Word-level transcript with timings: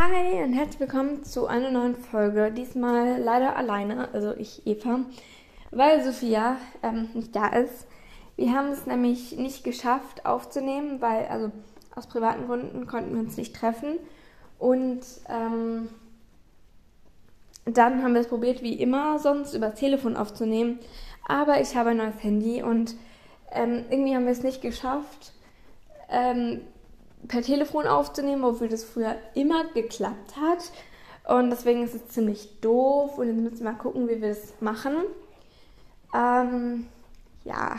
Hi 0.00 0.44
und 0.44 0.52
herzlich 0.52 0.78
willkommen 0.78 1.24
zu 1.24 1.48
einer 1.48 1.72
neuen 1.72 1.96
Folge. 1.96 2.52
Diesmal 2.52 3.20
leider 3.20 3.56
alleine, 3.56 4.08
also 4.14 4.32
ich 4.32 4.64
Eva, 4.64 5.00
weil 5.72 6.04
Sophia 6.04 6.56
ähm, 6.84 7.08
nicht 7.14 7.34
da 7.34 7.48
ist. 7.48 7.88
Wir 8.36 8.52
haben 8.52 8.68
es 8.68 8.86
nämlich 8.86 9.36
nicht 9.36 9.64
geschafft 9.64 10.24
aufzunehmen, 10.24 11.00
weil 11.00 11.26
also 11.26 11.50
aus 11.96 12.06
privaten 12.06 12.46
Gründen 12.46 12.86
konnten 12.86 13.12
wir 13.12 13.18
uns 13.18 13.36
nicht 13.36 13.56
treffen. 13.56 13.98
Und 14.60 15.00
ähm, 15.28 15.88
dann 17.64 18.04
haben 18.04 18.14
wir 18.14 18.20
es 18.20 18.28
probiert, 18.28 18.62
wie 18.62 18.74
immer 18.74 19.18
sonst 19.18 19.52
über 19.52 19.70
das 19.70 19.80
Telefon 19.80 20.16
aufzunehmen. 20.16 20.78
Aber 21.26 21.60
ich 21.60 21.74
habe 21.74 21.90
ein 21.90 21.96
neues 21.96 22.22
Handy 22.22 22.62
und 22.62 22.94
ähm, 23.50 23.84
irgendwie 23.90 24.14
haben 24.14 24.26
wir 24.26 24.32
es 24.32 24.44
nicht 24.44 24.62
geschafft, 24.62 25.32
ähm, 26.08 26.60
per 27.26 27.42
Telefon 27.42 27.86
aufzunehmen, 27.86 28.44
obwohl 28.44 28.68
das 28.68 28.84
früher 28.84 29.16
immer 29.34 29.64
geklappt 29.74 30.36
hat. 30.36 30.70
Und 31.28 31.50
deswegen 31.50 31.82
ist 31.82 31.94
es 31.94 32.08
ziemlich 32.08 32.60
doof 32.60 33.18
und 33.18 33.26
jetzt 33.26 33.36
müssen 33.36 33.58
wir 33.58 33.72
mal 33.72 33.78
gucken, 33.78 34.08
wie 34.08 34.22
wir 34.22 34.30
es 34.30 34.54
machen. 34.60 34.94
Ähm, 36.14 36.86
ja. 37.44 37.76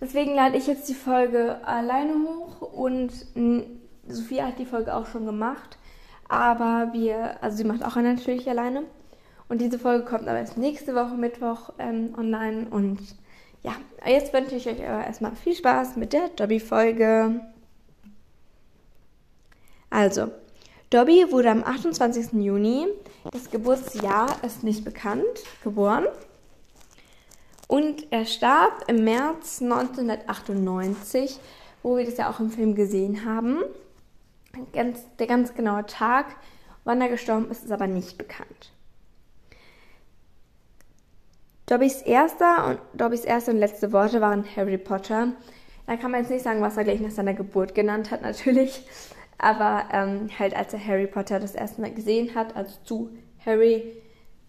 Deswegen 0.00 0.34
lade 0.34 0.56
ich 0.56 0.66
jetzt 0.66 0.88
die 0.88 0.94
Folge 0.94 1.64
alleine 1.64 2.14
hoch 2.14 2.60
und 2.72 3.12
Sophia 4.08 4.46
hat 4.48 4.58
die 4.58 4.66
Folge 4.66 4.94
auch 4.94 5.06
schon 5.06 5.26
gemacht. 5.26 5.78
Aber 6.28 6.92
wir, 6.92 7.42
also 7.42 7.56
sie 7.56 7.64
macht 7.64 7.84
auch 7.84 7.96
natürlich 7.96 8.48
alleine. 8.48 8.82
Und 9.48 9.60
diese 9.60 9.78
Folge 9.78 10.04
kommt 10.04 10.26
aber 10.26 10.38
erst 10.38 10.56
nächste 10.56 10.94
Woche 10.94 11.14
Mittwoch 11.14 11.70
ähm, 11.78 12.14
online. 12.18 12.66
Und 12.68 12.98
ja, 13.62 13.72
jetzt 14.04 14.32
wünsche 14.32 14.56
ich 14.56 14.66
euch 14.66 14.84
aber 14.86 15.06
erstmal 15.06 15.36
viel 15.36 15.54
Spaß 15.54 15.96
mit 15.96 16.12
der 16.12 16.28
Dobby-Folge. 16.30 17.40
Also, 20.04 20.30
Dobby 20.90 21.24
wurde 21.30 21.50
am 21.50 21.64
28. 21.64 22.34
Juni, 22.34 22.88
das 23.32 23.50
Geburtsjahr 23.50 24.26
ist 24.44 24.62
nicht 24.62 24.84
bekannt, 24.84 25.24
geboren. 25.62 26.04
Und 27.68 28.12
er 28.12 28.26
starb 28.26 28.84
im 28.88 29.02
März 29.02 29.62
1998, 29.62 31.40
wo 31.82 31.96
wir 31.96 32.04
das 32.04 32.18
ja 32.18 32.28
auch 32.28 32.38
im 32.38 32.50
Film 32.50 32.74
gesehen 32.74 33.24
haben. 33.24 33.62
Ganz, 34.74 34.98
der 35.18 35.26
ganz 35.26 35.54
genaue 35.54 35.86
Tag, 35.86 36.26
wann 36.84 37.00
er 37.00 37.08
gestorben 37.08 37.50
ist, 37.50 37.64
ist 37.64 37.72
aber 37.72 37.86
nicht 37.86 38.18
bekannt. 38.18 38.72
Dobbys 41.64 42.02
erster 42.02 42.66
und 42.66 42.78
Dobbys 42.92 43.24
erste 43.24 43.52
und 43.52 43.56
letzte 43.56 43.90
Worte 43.90 44.20
waren 44.20 44.44
Harry 44.54 44.76
Potter. 44.76 45.28
Da 45.86 45.96
kann 45.96 46.10
man 46.10 46.20
jetzt 46.20 46.30
nicht 46.30 46.44
sagen, 46.44 46.60
was 46.60 46.76
er 46.76 46.84
gleich 46.84 47.00
nach 47.00 47.10
seiner 47.10 47.32
Geburt 47.32 47.74
genannt 47.74 48.10
hat, 48.10 48.20
natürlich. 48.20 48.86
Aber 49.38 49.84
ähm, 49.92 50.28
halt, 50.38 50.56
als 50.56 50.72
er 50.72 50.86
Harry 50.86 51.06
Potter 51.06 51.40
das 51.40 51.54
erste 51.54 51.80
Mal 51.80 51.92
gesehen 51.92 52.34
hat, 52.34 52.56
also 52.56 52.74
zu 52.84 53.10
Harry, 53.44 54.00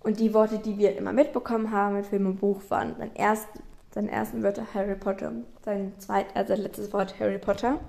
und 0.05 0.19
die 0.19 0.35
Worte, 0.35 0.59
die 0.59 0.77
wir 0.77 0.95
immer 0.95 1.11
mitbekommen 1.11 1.71
haben 1.71 1.95
mit 1.95 2.05
Film 2.05 2.27
und 2.27 2.39
Buch, 2.39 2.61
waren 2.69 2.95
sein 2.97 3.09
erst, 3.15 3.47
seine 3.91 4.11
ersten 4.11 4.43
Wörter 4.43 4.67
Harry 4.75 4.95
Potter, 4.95 5.31
sein 5.63 5.93
zweit, 5.97 6.27
also 6.35 6.53
letztes 6.53 6.93
Wort 6.93 7.19
Harry 7.19 7.39
Potter. 7.39 7.79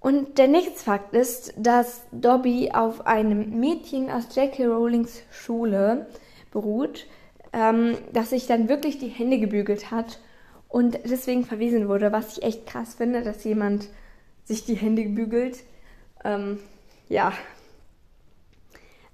Und 0.00 0.38
der 0.38 0.48
nächste 0.48 0.82
Fakt 0.82 1.14
ist, 1.14 1.54
dass 1.56 2.02
Dobby 2.10 2.72
auf 2.72 3.06
einem 3.06 3.60
Mädchen 3.60 4.10
aus 4.10 4.34
J.K. 4.34 4.66
Rowlings 4.66 5.22
Schule 5.30 6.06
beruht, 6.50 7.06
ähm, 7.52 7.96
das 8.12 8.30
sich 8.30 8.46
dann 8.46 8.68
wirklich 8.68 8.98
die 8.98 9.08
Hände 9.08 9.38
gebügelt 9.38 9.92
hat 9.92 10.18
und 10.68 10.98
deswegen 11.04 11.44
verwiesen 11.44 11.88
wurde, 11.88 12.10
was 12.10 12.36
ich 12.36 12.42
echt 12.42 12.66
krass 12.66 12.94
finde, 12.94 13.22
dass 13.22 13.44
jemand 13.44 13.88
sich 14.46 14.64
die 14.64 14.74
Hände 14.74 15.04
bügelt. 15.04 15.58
Ähm, 16.24 16.60
ja. 17.08 17.32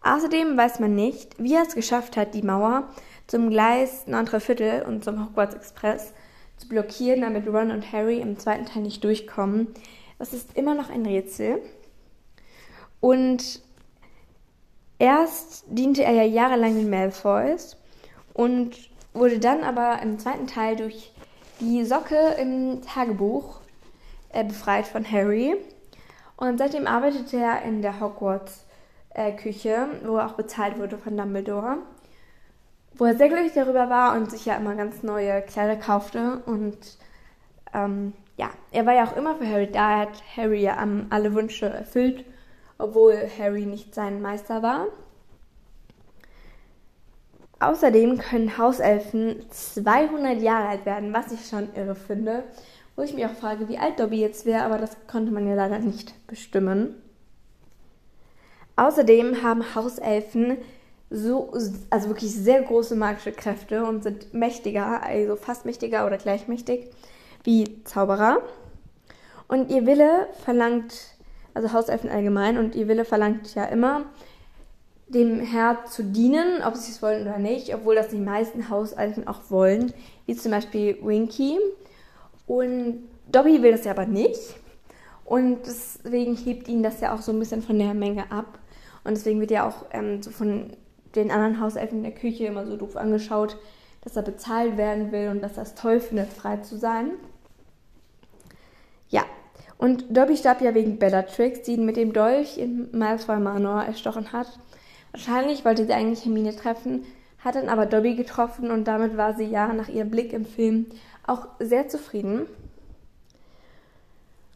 Außerdem 0.03 0.56
weiß 0.56 0.81
man 0.81 0.94
nicht, 0.94 1.43
wie 1.43 1.54
er 1.54 1.62
es 1.62 1.75
geschafft 1.75 2.16
hat, 2.16 2.34
die 2.34 2.43
Mauer 2.43 2.88
zum 3.26 3.50
Gleis 3.50 4.06
9 4.06 4.26
Viertel 4.41 4.82
und 4.82 5.04
zum 5.04 5.25
Hogwarts 5.25 5.54
Express 5.54 6.12
zu 6.59 6.69
blockieren, 6.69 7.22
damit 7.22 7.47
Ron 7.47 7.71
und 7.71 7.92
Harry 7.92 8.21
im 8.21 8.38
zweiten 8.38 8.66
Teil 8.66 8.82
nicht 8.82 9.03
durchkommen. 9.03 9.69
Das 10.19 10.32
ist 10.32 10.56
immer 10.56 10.75
noch 10.75 10.91
ein 10.91 11.06
Rätsel. 11.06 11.62
Und 13.00 13.62
erst 14.98 15.65
diente 15.69 16.04
er 16.04 16.12
ja 16.12 16.25
jahrelang 16.25 16.76
den 16.76 16.91
Malfoys 16.91 17.76
und 18.34 18.76
wurde 19.15 19.38
dann 19.38 19.65
aber 19.65 20.00
im 20.03 20.19
zweiten 20.19 20.47
Teil 20.47 20.76
durch 20.76 21.12
die 21.60 21.84
Socke 21.84 22.37
im 22.38 22.82
Tagebuch 22.82 23.61
äh, 24.32 24.44
befreit 24.44 24.87
von 24.87 25.10
Harry. 25.10 25.56
Und 26.37 26.59
seitdem 26.59 26.87
arbeitet 26.87 27.32
er 27.32 27.62
in 27.62 27.82
der 27.82 28.00
Hogwarts-Küche, 28.00 29.70
äh, 29.70 30.06
wo 30.06 30.16
er 30.16 30.26
auch 30.26 30.32
bezahlt 30.32 30.78
wurde 30.78 30.98
von 30.98 31.16
Dumbledore. 31.16 31.78
Wo 32.94 33.04
er 33.04 33.16
sehr 33.16 33.28
glücklich 33.28 33.53
darüber 33.54 33.88
war 33.88 34.16
und 34.16 34.31
sich 34.31 34.44
ja 34.44 34.56
immer 34.56 34.75
ganz 34.75 35.03
neue 35.03 35.42
Kleider 35.42 35.76
kaufte. 35.76 36.42
Und 36.47 36.78
ähm, 37.72 38.12
ja, 38.37 38.50
er 38.71 38.87
war 38.87 38.94
ja 38.94 39.04
auch 39.04 39.16
immer 39.16 39.37
für 39.37 39.48
Harry 39.48 39.71
da. 39.71 39.92
Er 39.92 39.98
hat 40.00 40.22
Harry 40.37 40.62
ja 40.62 40.82
um, 40.82 41.06
alle 41.10 41.34
Wünsche 41.34 41.66
erfüllt, 41.66 42.25
obwohl 42.78 43.16
Harry 43.38 43.65
nicht 43.65 43.94
sein 43.94 44.21
Meister 44.21 44.62
war. 44.62 44.87
Außerdem 47.62 48.18
können 48.18 48.58
Hauselfen 48.58 49.36
200 49.48 50.42
Jahre 50.42 50.68
alt 50.68 50.84
werden, 50.84 51.14
was 51.14 51.30
ich 51.30 51.46
schon 51.46 51.68
irre 51.76 51.94
finde. 51.94 52.42
Wo 52.96 53.02
ich 53.02 53.14
mich 53.14 53.24
auch 53.24 53.30
frage, 53.30 53.68
wie 53.68 53.78
alt 53.78 54.00
Dobby 54.00 54.20
jetzt 54.20 54.44
wäre, 54.46 54.64
aber 54.64 54.78
das 54.78 54.96
konnte 55.06 55.30
man 55.30 55.46
ja 55.46 55.54
leider 55.54 55.78
nicht 55.78 56.12
bestimmen. 56.26 56.94
Außerdem 58.74 59.44
haben 59.44 59.76
Hauselfen 59.76 60.58
so, 61.08 61.52
also 61.88 62.08
wirklich 62.08 62.34
sehr 62.34 62.62
große 62.62 62.96
magische 62.96 63.30
Kräfte 63.30 63.84
und 63.84 64.02
sind 64.02 64.34
mächtiger, 64.34 65.02
also 65.04 65.36
fast 65.36 65.64
mächtiger 65.64 66.04
oder 66.04 66.16
gleichmächtig 66.16 66.90
wie 67.44 67.84
Zauberer. 67.84 68.38
Und 69.46 69.70
ihr 69.70 69.86
Wille 69.86 70.26
verlangt, 70.44 70.94
also 71.54 71.72
Hauselfen 71.72 72.10
allgemein, 72.10 72.58
und 72.58 72.74
ihr 72.74 72.88
Wille 72.88 73.04
verlangt 73.04 73.54
ja 73.54 73.66
immer, 73.66 74.06
dem 75.14 75.40
Herr 75.40 75.84
zu 75.86 76.04
dienen, 76.04 76.62
ob 76.64 76.76
sie 76.76 76.92
es 76.92 77.02
wollen 77.02 77.22
oder 77.22 77.38
nicht, 77.38 77.74
obwohl 77.74 77.94
das 77.94 78.08
die 78.08 78.16
meisten 78.16 78.70
Hauselfen 78.70 79.26
auch 79.28 79.50
wollen, 79.50 79.92
wie 80.26 80.36
zum 80.36 80.52
Beispiel 80.52 80.98
Winky. 81.02 81.58
Und 82.46 83.08
Dobby 83.30 83.62
will 83.62 83.72
das 83.72 83.84
ja 83.84 83.92
aber 83.92 84.06
nicht. 84.06 84.40
Und 85.24 85.66
deswegen 85.66 86.34
hebt 86.34 86.68
ihn 86.68 86.82
das 86.82 87.00
ja 87.00 87.14
auch 87.14 87.22
so 87.22 87.32
ein 87.32 87.38
bisschen 87.38 87.62
von 87.62 87.78
der 87.78 87.94
Menge 87.94 88.30
ab. 88.30 88.58
Und 89.04 89.16
deswegen 89.16 89.40
wird 89.40 89.50
ja 89.50 89.66
auch 89.68 89.86
ähm, 89.92 90.22
so 90.22 90.30
von 90.30 90.72
den 91.14 91.30
anderen 91.30 91.60
Hauselfen 91.60 91.98
in 91.98 92.04
der 92.04 92.14
Küche 92.14 92.46
immer 92.46 92.66
so 92.66 92.76
doof 92.76 92.96
angeschaut, 92.96 93.56
dass 94.02 94.16
er 94.16 94.22
bezahlt 94.22 94.76
werden 94.76 95.12
will 95.12 95.28
und 95.28 95.42
dass 95.42 95.56
er 95.56 95.64
es 95.64 95.74
toll 95.74 96.00
findet, 96.00 96.32
frei 96.32 96.58
zu 96.58 96.76
sein. 96.76 97.12
Ja, 99.08 99.24
und 99.78 100.16
Dobby 100.16 100.36
starb 100.36 100.60
ja 100.60 100.74
wegen 100.74 100.98
Bellatrix, 100.98 101.62
die 101.62 101.72
ihn 101.72 101.84
mit 101.84 101.96
dem 101.96 102.12
Dolch 102.12 102.56
in 102.56 102.88
Malfoy 102.92 103.38
Manor 103.38 103.82
erstochen 103.82 104.32
hat. 104.32 104.46
Wahrscheinlich 105.12 105.64
wollte 105.64 105.86
sie 105.86 105.92
eigentlich 105.92 106.24
Hermine 106.24 106.56
treffen, 106.56 107.04
hat 107.38 107.54
dann 107.54 107.68
aber 107.68 107.86
Dobby 107.86 108.14
getroffen 108.14 108.70
und 108.70 108.84
damit 108.84 109.16
war 109.16 109.34
sie 109.34 109.44
ja 109.44 109.72
nach 109.72 109.88
ihrem 109.88 110.10
Blick 110.10 110.32
im 110.32 110.44
Film 110.44 110.86
auch 111.26 111.46
sehr 111.58 111.88
zufrieden. 111.88 112.46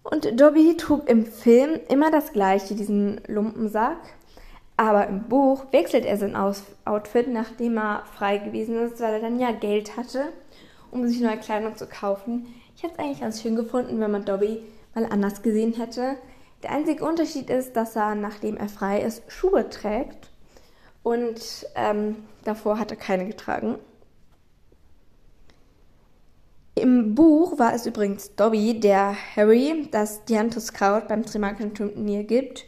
Und 0.02 0.40
Dobby 0.40 0.76
trug 0.76 1.08
im 1.08 1.26
Film 1.26 1.80
immer 1.88 2.10
das 2.10 2.32
gleiche, 2.32 2.74
diesen 2.74 3.20
Lumpensack. 3.26 3.98
Aber 4.76 5.06
im 5.06 5.24
Buch 5.24 5.64
wechselt 5.72 6.04
er 6.04 6.16
sein 6.16 6.36
Outfit, 6.36 7.28
nachdem 7.28 7.78
er 7.78 8.04
frei 8.14 8.38
gewesen 8.38 8.76
ist, 8.76 9.00
weil 9.00 9.14
er 9.14 9.20
dann 9.20 9.40
ja 9.40 9.50
Geld 9.50 9.96
hatte, 9.96 10.32
um 10.90 11.06
sich 11.08 11.20
neue 11.20 11.38
Kleidung 11.38 11.76
zu 11.76 11.86
kaufen. 11.86 12.46
Ich 12.76 12.82
hätte 12.82 12.94
es 12.94 12.98
eigentlich 12.98 13.20
ganz 13.20 13.42
schön 13.42 13.56
gefunden, 13.56 13.98
wenn 14.00 14.10
man 14.10 14.24
Dobby 14.24 14.62
mal 14.94 15.06
anders 15.06 15.42
gesehen 15.42 15.72
hätte. 15.72 16.16
Der 16.62 16.72
einzige 16.72 17.04
Unterschied 17.04 17.50
ist, 17.50 17.74
dass 17.74 17.96
er, 17.96 18.14
nachdem 18.14 18.56
er 18.58 18.68
frei 18.68 19.00
ist, 19.00 19.22
Schuhe 19.28 19.68
trägt. 19.70 20.30
Und 21.06 21.68
ähm, 21.76 22.16
davor 22.42 22.80
hat 22.80 22.90
er 22.90 22.96
keine 22.96 23.26
getragen. 23.28 23.78
Im 26.74 27.14
Buch 27.14 27.60
war 27.60 27.74
es 27.74 27.86
übrigens 27.86 28.34
Dobby, 28.34 28.80
der 28.80 29.14
Harry 29.36 29.86
das 29.92 30.24
Dianthus-Kraut 30.24 31.06
beim 31.06 31.24
Trimaken-Turnier 31.24 32.24
gibt. 32.24 32.64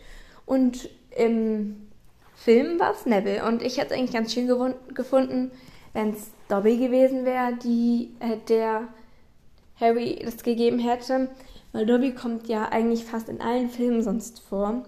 Und 0.47 0.89
im 1.17 1.89
Film 2.37 2.79
war 2.79 2.93
es 2.93 3.07
Neville. 3.07 3.45
Und 3.45 3.61
ich 3.61 3.77
hätte 3.77 3.93
es 3.93 3.99
eigentlich 3.99 4.13
ganz 4.13 4.33
schön 4.33 4.47
gefunden, 4.95 5.51
wenn 5.93 6.11
es 6.11 6.31
Dobby 6.49 6.77
gewesen 6.77 7.25
wäre, 7.25 7.55
äh, 8.21 8.37
der 8.49 8.87
Harry 9.81 10.23
das 10.25 10.45
gegeben 10.45 10.79
hätte. 10.79 11.29
Weil 11.73 11.87
Dobby 11.87 12.15
kommt 12.15 12.47
ja 12.47 12.69
eigentlich 12.69 13.05
fast 13.05 13.29
in 13.29 13.41
allen 13.41 13.69
Filmen 13.69 14.01
sonst 14.01 14.39
vor. 14.39 14.85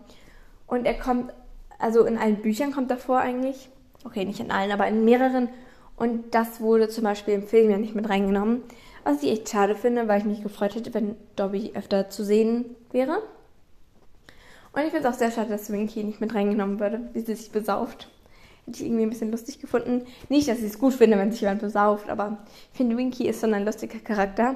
Und 0.69 0.87
er 0.87 0.95
kommt, 0.95 1.33
also 1.81 2.05
in 2.05 2.19
allen 2.19 2.37
Büchern 2.37 2.73
kommt 2.73 2.91
er 2.91 2.99
vor 2.99 3.19
eigentlich. 3.19 3.69
Okay, 4.05 4.25
nicht 4.25 4.41
in 4.41 4.51
allen, 4.51 4.71
aber 4.71 4.87
in 4.87 5.05
mehreren. 5.05 5.49
Und 5.97 6.35
das 6.35 6.61
wurde 6.61 6.89
zum 6.89 7.05
Beispiel 7.05 7.35
im 7.35 7.43
Film 7.43 7.71
ja 7.71 7.79
nicht 7.79 7.95
mit 7.95 8.09
reingenommen. 8.09 8.63
Was 9.05 9.23
ich 9.23 9.31
echt 9.31 9.49
schade 9.49 9.75
finde, 9.75 10.09
weil 10.09 10.21
ich 10.21 10.27
mich 10.27 10.43
gefreut 10.43 10.75
hätte, 10.75 10.95
wenn 10.95 11.17
Dobby 11.37 11.73
öfter 11.75 12.11
zu 12.11 12.25
sehen 12.25 12.77
wäre. 12.93 13.23
Und 14.73 14.83
ich 14.83 14.91
finde 14.91 15.09
es 15.09 15.15
auch 15.15 15.19
sehr 15.19 15.31
schade, 15.31 15.51
dass 15.51 15.73
Winky 15.73 16.05
nicht 16.05 16.21
mit 16.21 16.35
reingenommen 16.35 16.79
würde, 16.79 17.01
wie 17.13 17.21
sie 17.21 17.35
sich 17.35 17.51
besauft. 17.51 18.09
Hätte 18.67 18.79
ich 18.79 18.87
irgendwie 18.87 19.03
ein 19.03 19.11
bisschen 19.11 19.31
lustig 19.31 19.59
gefunden. 19.59 20.07
Nicht, 20.29 20.49
dass 20.49 20.59
ich 20.59 20.67
es 20.67 20.79
gut 20.79 20.95
finde, 20.95 21.19
wenn 21.19 21.33
sich 21.33 21.41
jemand 21.41 21.61
besauft, 21.61 22.09
aber 22.09 22.39
ich 22.73 22.77
finde, 22.77 22.97
Winky 22.97 23.27
ist 23.27 23.41
so 23.41 23.47
ein 23.47 23.65
lustiger 23.65 23.99
Charakter. 23.99 24.55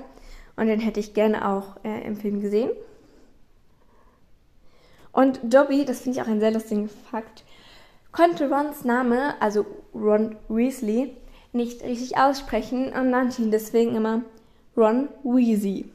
Und 0.57 0.67
den 0.67 0.79
hätte 0.79 1.01
ich 1.01 1.15
gerne 1.15 1.49
auch 1.49 1.77
äh, 1.85 2.07
im 2.07 2.17
Film 2.17 2.41
gesehen. 2.41 2.71
Und 5.15 5.41
Dobby, 5.45 5.85
das 5.85 6.01
finde 6.01 6.19
ich 6.19 6.25
auch 6.25 6.29
einen 6.29 6.41
sehr 6.41 6.51
lustigen 6.51 6.89
Fakt, 6.89 7.45
konnte 8.11 8.51
Rons 8.51 8.85
Name, 8.85 9.35
also 9.41 9.65
Ron 9.95 10.37
Weasley, 10.49 11.17
nicht 11.53 11.83
richtig 11.85 12.19
aussprechen 12.19 12.93
und 12.93 13.11
nannte 13.11 13.41
ihn 13.41 13.53
deswegen 13.53 13.95
immer 13.95 14.23
Ron 14.77 15.09
Weasley. 15.23 15.89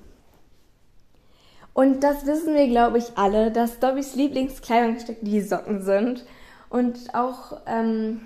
Und 1.73 2.01
das 2.03 2.25
wissen 2.25 2.55
wir, 2.55 2.67
glaube 2.67 2.97
ich, 2.97 3.17
alle, 3.17 3.51
dass 3.51 3.79
Dobbys 3.79 4.15
Lieblingskleidungsstück 4.15 5.17
die 5.21 5.41
Socken 5.41 5.81
sind. 5.81 6.25
Und 6.69 7.13
auch 7.13 7.57
ähm, 7.67 8.25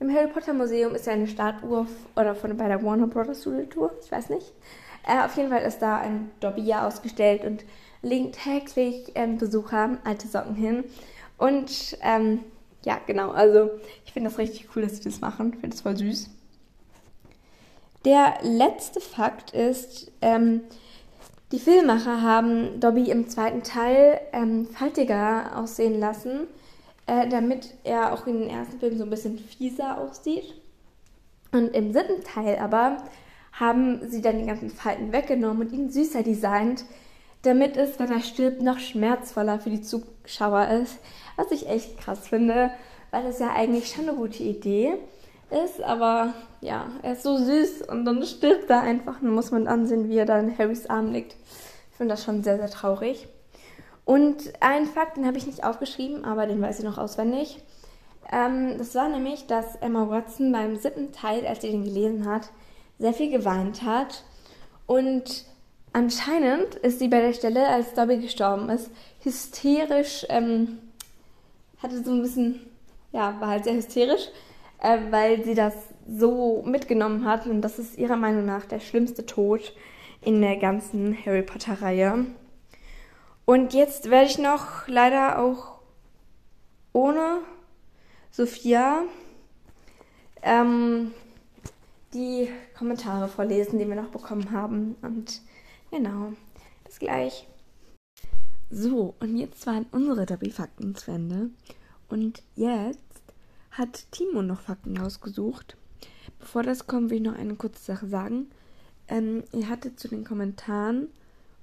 im 0.00 0.14
Harry 0.14 0.28
Potter 0.28 0.52
Museum 0.52 0.94
ist 0.94 1.06
ja 1.06 1.14
eine 1.14 1.26
Statue 1.26 1.86
oder 2.16 2.34
von 2.34 2.56
bei 2.56 2.68
der 2.68 2.82
Warner 2.82 3.06
Brothers 3.06 3.42
Tour, 3.42 3.92
ich 4.02 4.12
weiß 4.12 4.28
nicht. 4.30 4.52
Äh, 5.06 5.24
auf 5.24 5.36
jeden 5.36 5.50
Fall 5.50 5.62
ist 5.62 5.80
da 5.80 5.98
ein 5.98 6.30
Dobby 6.40 6.62
ja 6.62 6.86
ausgestellt 6.86 7.44
und 7.44 7.64
legen 8.02 8.32
täglich 8.32 9.12
ähm, 9.14 9.38
Besucher 9.38 9.98
alte 10.04 10.28
Socken 10.28 10.54
hin. 10.54 10.84
Und 11.38 11.98
ähm, 12.02 12.40
ja, 12.84 12.98
genau, 13.06 13.30
also 13.30 13.70
ich 14.04 14.12
finde 14.12 14.30
das 14.30 14.38
richtig 14.38 14.68
cool, 14.74 14.82
dass 14.82 14.96
sie 14.96 15.04
das 15.04 15.20
machen. 15.20 15.52
Ich 15.54 15.60
finde 15.60 15.76
das 15.76 15.82
voll 15.82 15.96
süß. 15.96 16.30
Der 18.04 18.38
letzte 18.42 19.00
Fakt 19.00 19.52
ist, 19.52 20.10
ähm, 20.22 20.62
die 21.52 21.58
Filmemacher 21.58 22.22
haben 22.22 22.80
Dobby 22.80 23.10
im 23.10 23.28
zweiten 23.28 23.62
Teil 23.62 24.20
ähm, 24.32 24.66
faltiger 24.66 25.58
aussehen 25.58 25.98
lassen, 26.00 26.46
äh, 27.06 27.28
damit 27.28 27.74
er 27.84 28.12
auch 28.12 28.26
in 28.26 28.40
den 28.40 28.48
ersten 28.48 28.78
Filmen 28.78 28.96
so 28.96 29.04
ein 29.04 29.10
bisschen 29.10 29.38
fieser 29.38 29.98
aussieht. 29.98 30.54
Und 31.52 31.74
im 31.74 31.92
siebten 31.92 32.22
Teil 32.22 32.58
aber 32.58 33.02
haben 33.52 34.08
sie 34.08 34.22
dann 34.22 34.38
die 34.38 34.46
ganzen 34.46 34.70
Falten 34.70 35.12
weggenommen 35.12 35.66
und 35.66 35.72
ihn 35.74 35.90
süßer 35.90 36.22
designt, 36.22 36.84
damit 37.42 37.76
es, 37.76 37.98
wenn 37.98 38.10
er 38.10 38.20
stirbt, 38.20 38.62
noch 38.62 38.78
schmerzvoller 38.78 39.60
für 39.60 39.70
die 39.70 39.82
Zuschauer 39.82 40.68
ist. 40.68 40.98
Was 41.36 41.50
ich 41.50 41.68
echt 41.68 41.98
krass 41.98 42.28
finde, 42.28 42.70
weil 43.10 43.26
es 43.26 43.38
ja 43.38 43.52
eigentlich 43.52 43.88
schon 43.88 44.08
eine 44.08 44.16
gute 44.16 44.42
Idee 44.42 44.94
ist, 45.50 45.82
aber 45.82 46.34
ja, 46.60 46.86
er 47.02 47.14
ist 47.14 47.22
so 47.22 47.36
süß 47.36 47.82
und 47.88 48.04
dann 48.04 48.22
stirbt 48.24 48.70
er 48.70 48.82
einfach. 48.82 49.20
Dann 49.20 49.34
muss 49.34 49.50
man 49.50 49.66
ansehen, 49.66 50.08
wie 50.08 50.18
er 50.18 50.26
da 50.26 50.38
in 50.38 50.56
Harrys 50.56 50.86
Arm 50.86 51.12
liegt. 51.12 51.34
Ich 51.90 51.96
finde 51.96 52.14
das 52.14 52.24
schon 52.24 52.42
sehr, 52.42 52.56
sehr 52.56 52.70
traurig. 52.70 53.28
Und 54.04 54.52
ein 54.60 54.86
Fakt, 54.86 55.16
den 55.16 55.26
habe 55.26 55.38
ich 55.38 55.46
nicht 55.46 55.64
aufgeschrieben, 55.64 56.24
aber 56.24 56.46
den 56.46 56.60
weiß 56.60 56.78
ich 56.78 56.84
noch 56.84 56.98
auswendig. 56.98 57.62
Ähm, 58.32 58.78
das 58.78 58.94
war 58.94 59.08
nämlich, 59.08 59.46
dass 59.46 59.76
Emma 59.76 60.08
Watson 60.08 60.52
beim 60.52 60.76
siebten 60.76 61.12
Teil, 61.12 61.46
als 61.46 61.62
sie 61.62 61.70
den 61.70 61.84
gelesen 61.84 62.28
hat, 62.28 62.50
sehr 62.98 63.12
viel 63.12 63.30
geweint 63.30 63.82
hat. 63.82 64.24
Und 64.86 65.44
anscheinend 65.92 66.74
ist 66.76 66.98
sie 66.98 67.08
bei 67.08 67.20
der 67.20 67.32
Stelle, 67.32 67.66
als 67.68 67.94
Dobby 67.94 68.18
gestorben 68.18 68.68
ist, 68.68 68.90
hysterisch, 69.22 70.26
ähm, 70.28 70.78
hatte 71.82 72.02
so 72.02 72.12
ein 72.12 72.22
bisschen, 72.22 72.60
ja, 73.12 73.40
war 73.40 73.48
halt 73.48 73.64
sehr 73.64 73.74
hysterisch, 73.74 74.28
äh, 74.80 74.98
weil 75.10 75.44
sie 75.44 75.54
das 75.54 75.74
so 76.08 76.62
mitgenommen 76.66 77.24
hat. 77.24 77.46
Und 77.46 77.62
das 77.62 77.78
ist 77.78 77.98
ihrer 77.98 78.16
Meinung 78.16 78.46
nach 78.46 78.64
der 78.64 78.80
schlimmste 78.80 79.26
Tod 79.26 79.74
in 80.20 80.40
der 80.40 80.56
ganzen 80.56 81.16
Harry 81.24 81.42
Potter-Reihe. 81.42 82.26
Und 83.44 83.74
jetzt 83.74 84.10
werde 84.10 84.26
ich 84.26 84.38
noch 84.38 84.86
leider 84.86 85.38
auch 85.40 85.78
ohne 86.92 87.38
Sophia 88.30 89.02
ähm, 90.42 91.12
die 92.14 92.48
Kommentare 92.76 93.28
vorlesen, 93.28 93.78
die 93.78 93.88
wir 93.88 93.96
noch 93.96 94.10
bekommen 94.10 94.52
haben. 94.52 94.96
Und 95.02 95.40
genau, 95.90 96.32
bis 96.84 96.98
gleich. 96.98 97.46
So, 98.70 99.14
und 99.20 99.36
jetzt 99.36 99.66
waren 99.66 99.86
unsere 99.90 100.26
Dobby-Fakten 100.26 100.94
zu 100.94 101.10
Ende. 101.10 101.50
Und 102.08 102.42
jetzt 102.54 103.22
hat 103.72 104.10
Timo 104.12 104.42
noch 104.42 104.60
Fakten 104.60 104.96
rausgesucht. 104.96 105.76
Bevor 106.38 106.62
das 106.62 106.86
kommt, 106.86 107.10
will 107.10 107.18
ich 107.18 107.22
noch 107.24 107.36
eine 107.36 107.54
kurze 107.56 107.82
Sache 107.82 108.06
sagen. 108.06 108.50
Ähm, 109.08 109.42
ihr 109.52 109.68
hattet 109.68 109.98
zu 109.98 110.08
den 110.08 110.24
Kommentaren 110.24 111.08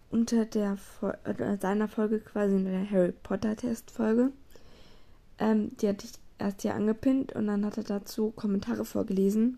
unter 0.09 0.45
der 0.45 0.77
äh, 1.23 1.57
seiner 1.57 1.87
Folge 1.87 2.19
quasi 2.19 2.55
in 2.55 2.65
der 2.65 2.89
Harry 2.89 3.11
Potter 3.11 3.55
Test-Folge, 3.55 4.31
ähm, 5.39 5.71
die 5.77 5.87
hatte 5.87 6.05
ich 6.05 6.13
erst 6.37 6.61
hier 6.61 6.75
angepinnt 6.75 7.33
und 7.33 7.47
dann 7.47 7.65
hat 7.65 7.77
er 7.77 7.83
dazu 7.83 8.31
Kommentare 8.31 8.85
vorgelesen. 8.85 9.57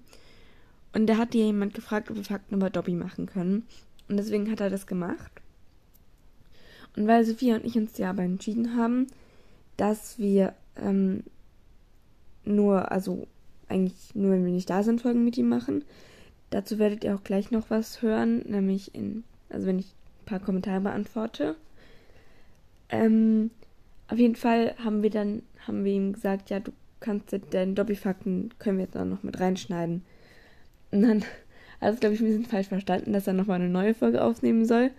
Und 0.94 1.08
da 1.08 1.18
hat 1.18 1.36
jemand 1.36 1.74
gefragt, 1.74 2.10
ob 2.10 2.18
wir 2.18 2.24
Fakten 2.24 2.56
über 2.56 2.70
Dobby 2.70 2.94
machen 2.94 3.28
können. 3.28 3.68
Und 4.10 4.18
deswegen 4.18 4.52
hat 4.52 4.60
er 4.60 4.70
das 4.70 4.88
gemacht. 4.88 5.32
Und 6.98 7.08
weil 7.08 7.24
Sophia 7.24 7.56
und 7.56 7.66
ich 7.66 7.78
uns 7.78 7.98
ja 7.98 8.10
aber 8.10 8.24
entschieden 8.24 8.76
haben, 8.76 9.08
dass 9.78 10.20
wir 10.20 10.54
ähm, 10.76 11.24
nur, 12.44 12.92
also 12.92 13.28
eigentlich 13.70 14.16
nur, 14.16 14.32
wenn 14.32 14.46
wir 14.46 14.52
nicht 14.52 14.70
da 14.70 14.84
sind, 14.84 15.02
Folgen 15.02 15.24
mit 15.24 15.38
ihm 15.38 15.48
machen. 15.48 15.86
Dazu 16.50 16.80
werdet 16.80 17.04
ihr 17.04 17.16
auch 17.16 17.24
gleich 17.24 17.52
noch 17.52 17.70
was 17.70 18.02
hören, 18.02 18.40
nämlich 18.40 18.96
in, 18.96 19.24
also 19.50 19.68
wenn 19.68 19.80
ich 19.80 19.86
ein 19.86 20.26
paar 20.26 20.40
Kommentare 20.40 20.82
beantworte. 20.82 21.56
Ähm, 22.90 23.52
auf 24.08 24.18
jeden 24.18 24.36
Fall 24.36 24.74
haben 24.84 25.04
wir 25.04 25.12
dann, 25.12 25.44
haben 25.68 25.86
wir 25.86 25.94
ihm 25.94 26.14
gesagt, 26.14 26.50
ja, 26.50 26.60
du 26.60 26.72
kannst 27.00 27.36
deinen 27.52 27.76
Dobby-Fakten 27.76 28.50
können 28.58 28.80
wir 28.80 28.86
jetzt 28.86 28.98
auch 28.98 29.06
noch 29.06 29.22
mit 29.22 29.40
reinschneiden. 29.40 30.04
Und 30.92 31.04
dann 31.04 31.24
hat 31.82 31.94
es, 31.94 32.00
glaube 32.00 32.16
ich, 32.16 32.22
ein 32.22 32.28
bisschen 32.28 32.46
falsch 32.46 32.68
verstanden, 32.68 33.14
dass 33.14 33.28
er 33.28 33.34
nochmal 33.34 33.60
eine 33.60 33.70
neue 33.70 33.94
Folge 33.94 34.24
aufnehmen 34.24 34.66
soll. 34.66 34.92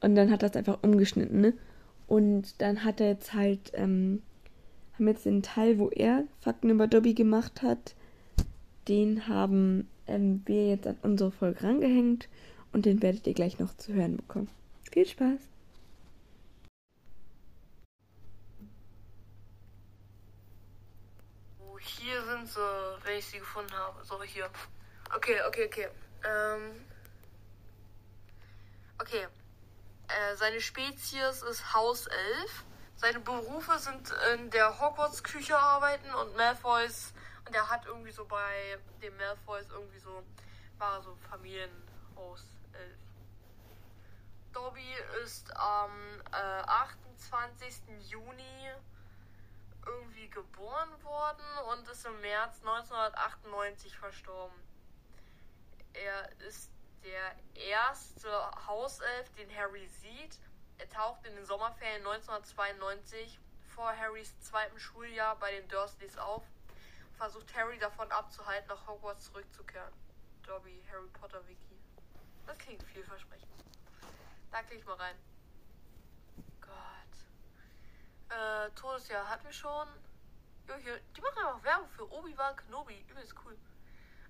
Und 0.00 0.14
dann 0.14 0.30
hat 0.30 0.42
er 0.42 0.50
es 0.50 0.56
einfach 0.56 0.82
umgeschnitten, 0.82 1.40
ne? 1.40 1.54
Und 2.06 2.60
dann 2.62 2.84
hat 2.84 3.00
er 3.00 3.08
jetzt 3.08 3.34
halt, 3.34 3.72
ähm, 3.74 4.22
haben 4.94 5.08
jetzt 5.08 5.26
den 5.26 5.42
Teil, 5.42 5.78
wo 5.78 5.90
er 5.90 6.24
Fakten 6.40 6.70
über 6.70 6.86
Dobby 6.86 7.14
gemacht 7.14 7.62
hat, 7.62 7.94
den 8.88 9.28
haben 9.28 9.88
ähm, 10.06 10.42
wir 10.46 10.68
jetzt 10.68 10.86
an 10.86 10.96
unsere 11.02 11.30
Folge 11.30 11.62
rangehängt 11.62 12.28
und 12.72 12.86
den 12.86 13.02
werdet 13.02 13.26
ihr 13.26 13.34
gleich 13.34 13.58
noch 13.58 13.76
zu 13.76 13.92
hören 13.92 14.16
bekommen. 14.16 14.48
Viel 14.90 15.06
Spaß! 15.06 15.38
Hier 21.80 22.22
sind 22.22 22.48
sie, 22.48 22.58
wenn 23.04 23.18
ich 23.18 23.26
sie 23.26 23.38
gefunden 23.38 23.72
habe. 23.72 24.04
So, 24.04 24.22
hier. 24.22 24.48
Okay, 25.14 25.36
okay, 25.46 25.66
okay. 25.66 25.86
Ähm. 26.24 26.84
Okay. 28.98 29.26
Äh, 30.08 30.36
seine 30.36 30.60
Spezies 30.60 31.42
ist 31.42 31.74
Hauself. 31.74 32.64
Seine 32.96 33.20
Berufe 33.20 33.78
sind 33.78 34.12
in 34.34 34.50
der 34.50 34.80
Hogwarts-Küche 34.80 35.56
arbeiten 35.56 36.12
und 36.14 36.36
Malfoys. 36.36 37.12
Und 37.46 37.54
er 37.54 37.68
hat 37.68 37.86
irgendwie 37.86 38.10
so 38.10 38.24
bei 38.24 38.78
dem 39.02 39.16
Malfoys 39.16 39.66
irgendwie 39.70 39.98
so. 39.98 40.22
War 40.78 41.02
so 41.02 41.16
Familienhauself. 41.28 42.48
Dobby 44.52 44.94
ist 45.24 45.54
am 45.56 45.90
äh, 46.32 46.62
28. 46.66 47.82
Juni 48.08 48.70
irgendwie 49.86 50.28
geboren 50.28 50.90
worden 51.02 51.44
und 51.72 51.88
ist 51.88 52.04
im 52.06 52.20
März 52.20 52.60
1998 52.60 53.96
verstorben. 53.96 54.67
Er 55.94 56.30
ist 56.46 56.70
der 57.04 57.36
erste 57.54 58.30
Hauself, 58.66 59.32
den 59.34 59.54
Harry 59.56 59.86
sieht. 59.88 60.38
Er 60.78 60.88
taucht 60.88 61.26
in 61.26 61.34
den 61.34 61.44
Sommerferien 61.44 62.06
1992 62.06 63.38
vor 63.74 63.96
Harrys 63.96 64.38
zweitem 64.40 64.78
Schuljahr 64.78 65.36
bei 65.36 65.52
den 65.52 65.68
Dursleys 65.68 66.16
auf 66.18 66.42
versucht 67.18 67.54
Harry 67.56 67.78
davon 67.78 68.10
abzuhalten, 68.12 68.68
nach 68.68 68.86
Hogwarts 68.86 69.24
zurückzukehren. 69.24 69.92
Dobby, 70.46 70.82
Harry 70.90 71.08
Potter 71.08 71.46
Wiki. 71.48 71.76
Das 72.46 72.56
klingt 72.58 72.82
vielversprechend. 72.84 73.50
Da 74.50 74.62
klicke 74.62 74.80
ich 74.80 74.86
mal 74.86 74.94
rein. 74.94 75.16
Gott. 76.60 78.36
Äh, 78.38 78.70
Todesjahr 78.70 79.28
hatten 79.28 79.44
wir 79.44 79.52
schon. 79.52 79.88
Jo, 80.68 80.74
hier, 80.76 81.00
die 81.16 81.20
machen 81.20 81.38
einfach 81.38 81.62
Werbung 81.64 81.88
für 81.90 82.10
Obi-Wan 82.10 82.56
Kenobi. 82.56 83.04
Übelst 83.08 83.34
cool. 83.44 83.58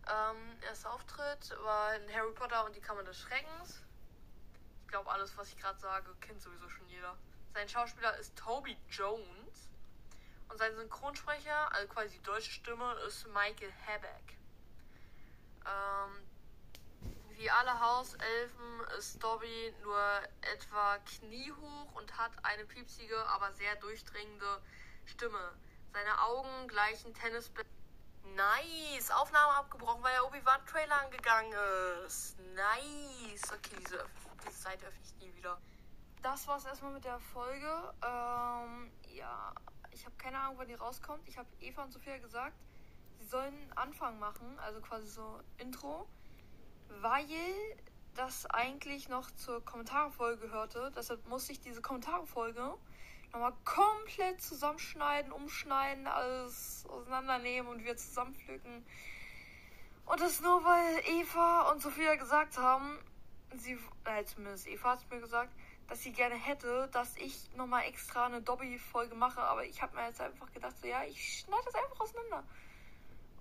Ähm, 0.08 0.56
erster 0.62 0.92
Auftritt 0.92 1.54
war 1.62 1.94
in 1.96 2.14
Harry 2.14 2.32
Potter 2.32 2.64
und 2.64 2.74
die 2.74 2.80
Kammer 2.80 3.02
des 3.02 3.18
Schreckens. 3.18 3.82
Ich 4.82 4.88
glaube, 4.88 5.10
alles, 5.10 5.36
was 5.36 5.48
ich 5.48 5.56
gerade 5.58 5.78
sage, 5.78 6.14
kennt 6.20 6.40
sowieso 6.40 6.68
schon 6.68 6.88
jeder. 6.88 7.14
Sein 7.52 7.68
Schauspieler 7.68 8.16
ist 8.16 8.36
Toby 8.36 8.76
Jones. 8.88 9.68
Und 10.48 10.56
sein 10.58 10.74
Synchronsprecher, 10.76 11.72
also 11.72 11.88
quasi 11.88 12.16
die 12.16 12.22
deutsche 12.22 12.50
Stimme, 12.50 12.94
ist 13.06 13.26
Michael 13.28 13.72
Habeck. 13.86 14.38
Ähm, 15.66 16.26
Wie 17.36 17.50
alle 17.50 17.78
Hauselfen 17.78 18.80
ist 18.98 19.22
Dobby 19.22 19.74
nur 19.82 20.22
etwa 20.40 20.98
kniehoch 20.98 21.92
und 21.92 22.16
hat 22.16 22.32
eine 22.42 22.64
piepsige, 22.64 23.18
aber 23.26 23.52
sehr 23.52 23.76
durchdringende 23.76 24.62
Stimme. 25.04 25.52
Seine 25.92 26.22
Augen 26.22 26.66
gleichen 26.68 27.12
Tennisbälle. 27.12 27.68
Nice! 28.36 29.10
Aufnahme 29.10 29.54
abgebrochen, 29.56 30.02
weil 30.02 30.12
der 30.12 30.26
Obi-Wan-Trailer 30.26 31.02
angegangen 31.02 31.52
ist. 32.06 32.38
Nice! 32.54 33.42
Okay, 33.52 33.76
diese, 33.80 34.04
diese 34.44 34.56
Seite 34.56 34.86
öffne 34.86 35.02
ich 35.04 35.14
nie 35.16 35.34
wieder. 35.34 35.58
Das 36.22 36.46
war's 36.46 36.64
erstmal 36.64 36.92
mit 36.92 37.04
der 37.04 37.18
Folge. 37.20 37.94
Ähm, 38.04 38.90
ja, 39.14 39.54
ich 39.92 40.04
habe 40.04 40.16
keine 40.16 40.38
Ahnung, 40.38 40.58
wann 40.58 40.68
die 40.68 40.74
rauskommt. 40.74 41.26
Ich 41.28 41.38
habe 41.38 41.48
Eva 41.60 41.82
und 41.82 41.92
Sophia 41.92 42.18
gesagt, 42.18 42.56
sie 43.18 43.26
sollen 43.26 43.72
Anfang 43.76 44.18
machen, 44.18 44.58
also 44.58 44.80
quasi 44.80 45.08
so 45.08 45.40
Intro, 45.58 46.08
weil 47.00 47.24
das 48.14 48.46
eigentlich 48.46 49.08
noch 49.08 49.30
zur 49.32 49.64
Kommentarfolge 49.64 50.48
gehörte. 50.48 50.92
Deshalb 50.96 51.26
musste 51.28 51.52
ich 51.52 51.60
diese 51.60 51.80
Kommentarfolge 51.80 52.74
nochmal 53.32 53.54
komplett 53.64 54.40
zusammenschneiden, 54.40 55.32
umschneiden, 55.32 56.06
alles 56.06 56.84
auseinandernehmen 56.88 57.70
und 57.70 57.84
wir 57.84 57.96
zusammenpflücken. 57.96 58.84
Und 60.06 60.20
das 60.20 60.40
nur, 60.40 60.64
weil 60.64 61.02
Eva 61.06 61.70
und 61.70 61.82
Sophia 61.82 62.14
gesagt 62.16 62.56
haben, 62.56 62.98
sie, 63.56 63.78
äh, 64.04 64.24
zumindest 64.24 64.66
Eva 64.66 64.92
hat 64.92 65.00
es 65.00 65.10
mir 65.10 65.20
gesagt, 65.20 65.52
dass 65.88 66.02
sie 66.02 66.12
gerne 66.12 66.34
hätte, 66.34 66.88
dass 66.92 67.16
ich 67.16 67.54
nochmal 67.54 67.84
extra 67.84 68.26
eine 68.26 68.42
Dobby-Folge 68.42 69.14
mache. 69.14 69.40
Aber 69.40 69.64
ich 69.64 69.80
habe 69.82 69.96
mir 69.96 70.06
jetzt 70.06 70.20
einfach 70.20 70.50
gedacht, 70.52 70.74
so, 70.80 70.86
ja, 70.86 71.02
ich 71.04 71.40
schneide 71.40 71.64
das 71.64 71.74
einfach 71.74 72.00
auseinander. 72.00 72.44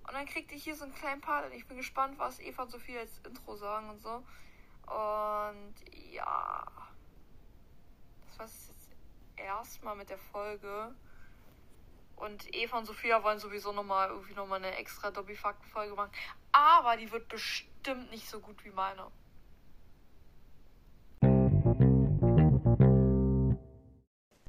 Und 0.06 0.14
dann 0.14 0.26
kriegte 0.26 0.54
ich 0.54 0.64
hier 0.64 0.74
so 0.74 0.84
einen 0.84 0.94
kleinen 0.94 1.20
Part 1.20 1.46
und 1.46 1.52
ich 1.52 1.66
bin 1.66 1.76
gespannt, 1.76 2.18
was 2.18 2.40
Eva 2.40 2.62
und 2.62 2.70
Sophia 2.70 3.00
als 3.00 3.18
Intro 3.26 3.56
sagen 3.56 3.90
und 3.90 4.00
so. 4.00 4.24
Und 4.86 5.74
ja, 6.12 6.66
das 8.26 8.38
war 8.38 8.46
es 8.46 8.68
jetzt 8.68 8.77
erstmal 9.40 9.96
mit 9.96 10.10
der 10.10 10.18
Folge. 10.18 10.94
Und 12.16 12.54
Eva 12.54 12.78
und 12.78 12.86
Sophia 12.86 13.22
wollen 13.22 13.38
sowieso 13.38 13.72
nochmal 13.72 14.08
irgendwie 14.08 14.34
nochmal 14.34 14.58
eine 14.58 14.76
extra 14.76 15.10
Dobby-Fakten-Folge 15.10 15.94
machen. 15.94 16.10
Aber 16.52 16.96
die 16.96 17.10
wird 17.12 17.28
bestimmt 17.28 18.10
nicht 18.10 18.28
so 18.28 18.40
gut 18.40 18.64
wie 18.64 18.70
meine. 18.70 19.06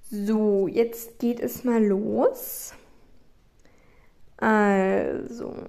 So, 0.02 0.68
jetzt 0.68 1.20
geht 1.20 1.40
es 1.40 1.64
mal 1.64 1.84
los. 1.84 2.74
Also. 4.38 5.68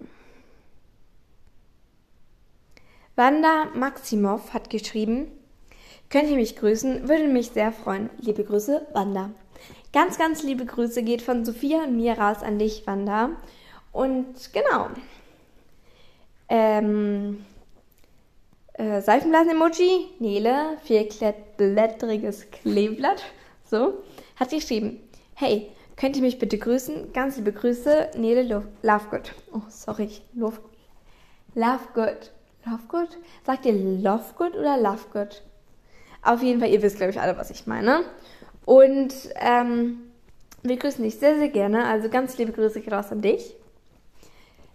Wanda 3.17 3.67
Maximov 3.75 4.55
hat 4.55 4.71
geschrieben, 4.71 5.31
könnt 6.11 6.29
ihr 6.29 6.37
mich 6.37 6.57
grüßen, 6.57 7.09
würde 7.09 7.29
mich 7.29 7.51
sehr 7.51 7.73
freuen. 7.73 8.11
Liebe 8.19 8.45
Grüße, 8.45 8.87
Wanda. 8.93 9.31
Ganz, 9.93 10.19
ganz 10.19 10.43
liebe 10.43 10.67
Grüße 10.67 11.03
geht 11.03 11.23
von 11.23 11.45
Sophia 11.45 11.85
und 11.85 11.97
mir 11.97 12.19
raus 12.19 12.43
an 12.43 12.59
dich, 12.59 12.87
Wanda. 12.87 13.31
Und 13.93 14.53
genau. 14.53 14.89
Ähm, 16.49 17.45
äh, 18.75 19.01
Seifenblasen-Emoji, 19.01 20.09
Nele, 20.19 20.79
vierblättriges 20.85 22.51
Kleeblatt. 22.51 23.23
So 23.65 23.95
hat 24.37 24.51
geschrieben, 24.51 25.01
hey, 25.35 25.71
könnt 25.97 26.17
ihr 26.17 26.23
mich 26.23 26.39
bitte 26.39 26.59
grüßen? 26.59 27.13
Ganz 27.13 27.37
liebe 27.37 27.53
Grüße, 27.53 28.11
Nele 28.17 28.43
Lo 28.43 28.63
Lovegood. 28.83 29.33
Oh, 29.53 29.63
sorry, 29.69 30.11
Love, 30.35 30.59
Lovegood. 31.55 32.33
Lovegood? 32.65 33.19
Sagt 33.45 33.67
ihr 33.67 33.73
Lovegood 33.75 34.55
oder 34.55 34.77
Lovegood? 34.77 35.43
Auf 36.23 36.43
jeden 36.43 36.61
Fall, 36.61 36.71
ihr 36.71 36.83
wisst, 36.83 36.97
glaube 36.97 37.13
ich, 37.13 37.21
alle, 37.21 37.37
was 37.37 37.51
ich 37.51 37.67
meine. 37.67 38.05
Und 38.65 39.15
ähm, 39.37 39.99
wir 40.63 40.77
grüßen 40.77 41.03
dich 41.03 41.17
sehr, 41.17 41.39
sehr 41.39 41.49
gerne. 41.49 41.87
Also 41.87 42.09
ganz 42.09 42.37
liebe 42.39 42.53
Grüße 42.53 42.83
raus 42.91 43.11
an 43.11 43.23
dich. 43.23 43.55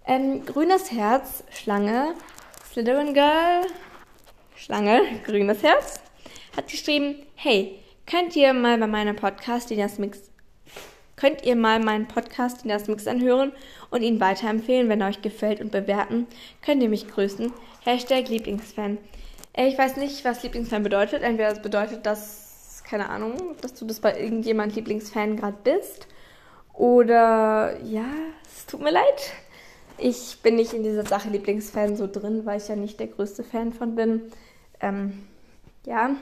Ähm, 0.07 0.45
grünes 0.45 0.91
Herz, 0.91 1.43
Schlange, 1.51 2.13
Slytherin 2.71 3.13
Girl, 3.13 3.65
Schlange, 4.55 5.01
grünes 5.25 5.63
Herz, 5.63 5.99
hat 6.55 6.67
geschrieben, 6.67 7.15
hey, 7.35 7.79
könnt 8.05 8.35
ihr 8.35 8.53
mal 8.53 8.77
bei 8.77 8.87
meinem 8.87 9.15
Podcast 9.15 9.69
Dinas 9.69 9.97
Mix 9.97 10.29
könnt 11.15 11.45
ihr 11.45 11.55
mal 11.55 11.79
meinen 11.79 12.07
Podcast 12.07 12.63
Dinas 12.63 12.87
Mix 12.87 13.07
anhören 13.07 13.51
und 13.89 14.01
ihn 14.01 14.19
weiterempfehlen, 14.19 14.89
wenn 14.89 15.01
er 15.01 15.07
euch 15.07 15.21
gefällt 15.21 15.61
und 15.61 15.71
bewerten. 15.71 16.27
Könnt 16.61 16.83
ihr 16.83 16.89
mich 16.89 17.07
grüßen. 17.07 17.51
Hashtag 17.83 18.29
Lieblingsfan. 18.29 18.97
Äh, 19.55 19.67
ich 19.67 19.77
weiß 19.77 19.97
nicht, 19.97 20.23
was 20.25 20.43
Lieblingsfan 20.43 20.83
bedeutet. 20.83 21.23
Entweder 21.23 21.51
es 21.51 21.61
bedeutet, 21.61 22.05
dass, 22.05 22.83
keine 22.87 23.09
Ahnung, 23.09 23.55
dass 23.61 23.73
du 23.73 23.85
das 23.85 23.99
bei 23.99 24.19
irgendjemand 24.19 24.75
Lieblingsfan 24.75 25.37
gerade 25.37 25.57
bist. 25.63 26.07
Oder 26.73 27.77
ja, 27.83 28.05
es 28.45 28.65
tut 28.65 28.81
mir 28.81 28.91
leid. 28.91 29.33
Ich 29.97 30.39
bin 30.43 30.55
nicht 30.55 30.73
in 30.73 30.83
dieser 30.83 31.05
Sache 31.05 31.29
Lieblingsfan 31.29 31.95
so 31.95 32.07
drin, 32.07 32.45
weil 32.45 32.57
ich 32.57 32.67
ja 32.67 32.75
nicht 32.75 32.99
der 32.99 33.07
größte 33.07 33.43
Fan 33.43 33.71
von 33.71 33.95
bin. 33.95 34.23
Ähm, 34.81 35.25
ja, 35.85 36.15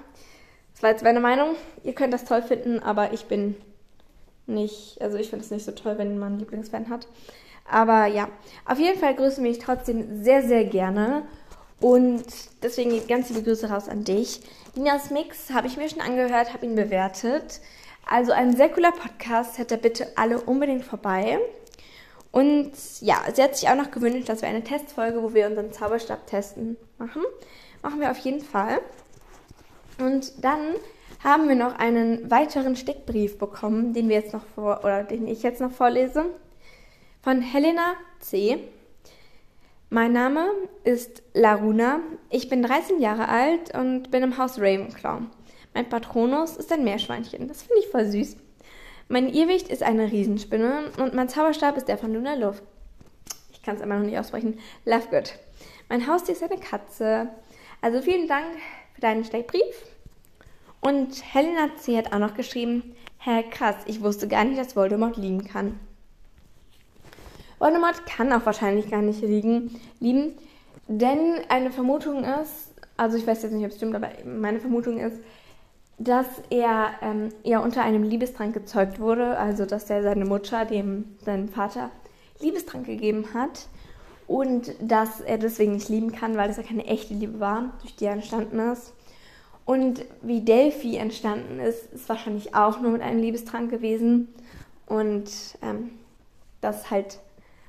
war 0.84 0.92
jetzt 0.92 1.04
meine 1.04 1.22
Meinung. 1.22 1.56
Ihr 1.84 1.94
könnt 1.94 2.14
das 2.14 2.26
toll 2.26 2.42
finden, 2.42 2.80
aber 2.80 3.14
ich 3.14 3.26
bin 3.26 3.56
nicht, 4.46 5.02
also 5.02 5.18
ich 5.18 5.30
finde 5.30 5.46
es 5.46 5.52
nicht 5.52 5.64
so 5.64 5.72
toll, 5.72 5.98
wenn 5.98 6.20
man 6.20 6.34
einen 6.34 6.40
Lieblingsfan 6.40 6.90
hat. 6.90 7.08
Aber 7.66 8.06
ja, 8.08 8.28
auf 8.66 8.78
jeden 8.78 9.00
Fall 9.00 9.16
grüße 9.16 9.40
mich 9.40 9.60
trotzdem 9.60 10.22
sehr, 10.22 10.44
sehr 10.44 10.66
gerne. 10.66 11.24
Und 11.84 12.24
deswegen 12.62 12.92
geht 12.92 13.10
ganz 13.10 13.28
liebe 13.30 13.44
Grüße 13.44 13.70
raus 13.70 13.90
an 13.90 14.06
dich. 14.06 14.40
Linas 14.74 15.10
Mix 15.10 15.50
habe 15.50 15.68
ich 15.68 15.76
mir 15.76 15.90
schon 15.90 16.00
angehört, 16.00 16.54
habe 16.54 16.66
ihn 16.66 16.76
bewertet. 16.76 17.60
Also 18.10 18.32
ein 18.32 18.56
sehr 18.56 18.70
cooler 18.70 18.94
Podcast, 18.94 19.58
hätte 19.58 19.78
bitte 19.78 20.08
alle 20.16 20.40
unbedingt 20.40 20.86
vorbei. 20.86 21.40
Und 22.32 22.72
ja, 23.02 23.22
sie 23.34 23.44
hat 23.44 23.58
sich 23.58 23.68
auch 23.68 23.76
noch 23.76 23.92
gewünscht, 23.92 24.30
dass 24.30 24.42
wir 24.42 24.48
eine 24.48 24.64
Testfolge, 24.64 25.22
wo 25.22 25.34
wir 25.34 25.46
unseren 25.46 25.74
Zauberstab 25.74 26.26
testen, 26.26 26.78
machen. 27.00 27.22
Machen 27.82 28.00
wir 28.00 28.12
auf 28.12 28.20
jeden 28.20 28.40
Fall. 28.40 28.80
Und 30.00 30.42
dann 30.42 30.76
haben 31.22 31.50
wir 31.50 31.56
noch 31.56 31.78
einen 31.78 32.32
weiteren 32.32 32.78
Steckbrief 32.78 33.38
bekommen, 33.38 33.94
den 33.94 34.08
wir 34.08 34.16
jetzt 34.16 34.32
noch 34.32 34.46
vor 34.56 34.86
oder 34.86 35.04
den 35.04 35.28
ich 35.28 35.44
jetzt 35.44 35.60
noch 35.60 35.74
vorlese. 35.74 36.28
Von 37.22 37.42
Helena 37.42 37.96
C. 38.22 38.70
Mein 39.94 40.12
Name 40.12 40.50
ist 40.84 41.22
Laruna. 41.36 42.00
Ich 42.32 42.50
bin 42.50 42.64
13 42.64 43.00
Jahre 43.00 43.30
alt 43.30 43.78
und 43.78 44.10
bin 44.10 44.24
im 44.24 44.40
Haus 44.40 44.58
Ravenclaw. 44.58 45.22
Mein 45.76 45.88
Patronus 45.88 46.58
ist 46.58 46.72
ein 46.72 46.84
Meerschweinchen. 46.84 47.48
Das 47.48 47.62
finde 47.62 47.80
ich 47.80 47.90
voll 47.90 48.08
süß. 48.08 48.38
Mein 49.08 49.32
Irrwicht 49.32 49.68
ist 49.68 49.84
eine 49.84 50.12
Riesenspinne 50.12 50.86
und 50.98 51.14
mein 51.14 51.30
Zauberstab 51.30 51.78
ist 51.78 51.90
der 51.90 52.00
von 52.00 52.12
Luna 52.12 52.34
Love. 52.34 52.64
Ich 53.52 53.62
kann 53.62 53.76
es 53.76 53.84
immer 53.84 54.00
noch 54.00 54.06
nicht 54.08 54.18
aussprechen. 54.18 54.58
Lovegood. 54.84 55.36
Mein 55.90 56.08
Haustier 56.08 56.34
ist 56.34 56.42
eine 56.42 56.60
Katze. 56.60 57.28
Also 57.80 58.02
vielen 58.02 58.28
Dank 58.28 58.48
für 58.96 59.02
deinen 59.02 59.24
Steckbrief. 59.24 59.86
Und 60.82 61.24
Helena 61.36 61.70
C. 61.78 62.00
hat 62.00 62.12
auch 62.12 62.18
noch 62.18 62.34
geschrieben, 62.34 62.96
Herr 63.20 63.44
krass, 63.44 63.76
ich 63.86 64.02
wusste 64.02 64.28
gar 64.28 64.44
nicht, 64.44 64.60
dass 64.60 64.76
Voldemort 64.76 65.18
lieben 65.18 65.46
kann. 65.46 65.80
Voldemort 67.64 68.06
kann 68.06 68.34
auch 68.34 68.46
wahrscheinlich 68.46 68.92
gar 68.92 69.02
nicht 69.02 69.22
liegen, 69.22 69.80
lieben, 70.02 70.34
denn 70.90 71.40
eine 71.48 71.72
Vermutung 71.72 72.26
ist, 72.26 72.74
also 72.98 73.18
ich 73.18 73.26
weiß 73.26 73.42
jetzt 73.42 73.54
nicht, 73.54 73.64
ob 73.64 73.72
es 73.72 73.78
stimmt, 73.78 73.96
aber 73.96 74.10
meine 74.26 74.60
Vermutung 74.60 74.98
ist, 74.98 75.16
dass 75.98 76.28
er 76.50 76.90
ähm, 77.02 77.30
ja 77.46 77.60
unter 77.60 77.82
einem 77.82 78.04
Liebestrank 78.04 78.54
gezeugt 78.54 79.00
wurde, 79.00 79.38
also 79.38 79.66
dass 79.66 79.90
er 79.90 80.04
seine 80.04 80.26
Mutter, 80.26 80.66
dem 80.66 81.16
seinen 81.24 81.48
Vater, 81.48 81.90
Liebestrank 82.42 82.86
gegeben 82.86 83.28
hat 83.34 83.68
und 84.28 84.74
dass 84.82 85.22
er 85.22 85.38
deswegen 85.38 85.72
nicht 85.72 85.88
lieben 85.88 86.12
kann, 86.12 86.36
weil 86.36 86.50
das 86.50 86.58
ja 86.58 86.64
keine 86.64 86.86
echte 86.86 87.14
Liebe 87.14 87.40
war, 87.40 87.72
durch 87.80 87.96
die 87.96 88.04
er 88.04 88.14
entstanden 88.14 88.60
ist. 88.60 88.92
Und 89.64 90.04
wie 90.22 90.42
Delphi 90.42 90.98
entstanden 90.98 91.62
ist, 91.62 91.94
ist 91.94 92.10
wahrscheinlich 92.10 92.54
auch 92.56 92.82
nur 92.82 92.92
mit 92.92 93.02
einem 93.02 93.22
Liebestrank 93.22 93.72
gewesen. 93.72 94.28
Und 94.86 95.30
ähm, 95.62 95.92
dass 96.60 96.92
halt 96.92 97.20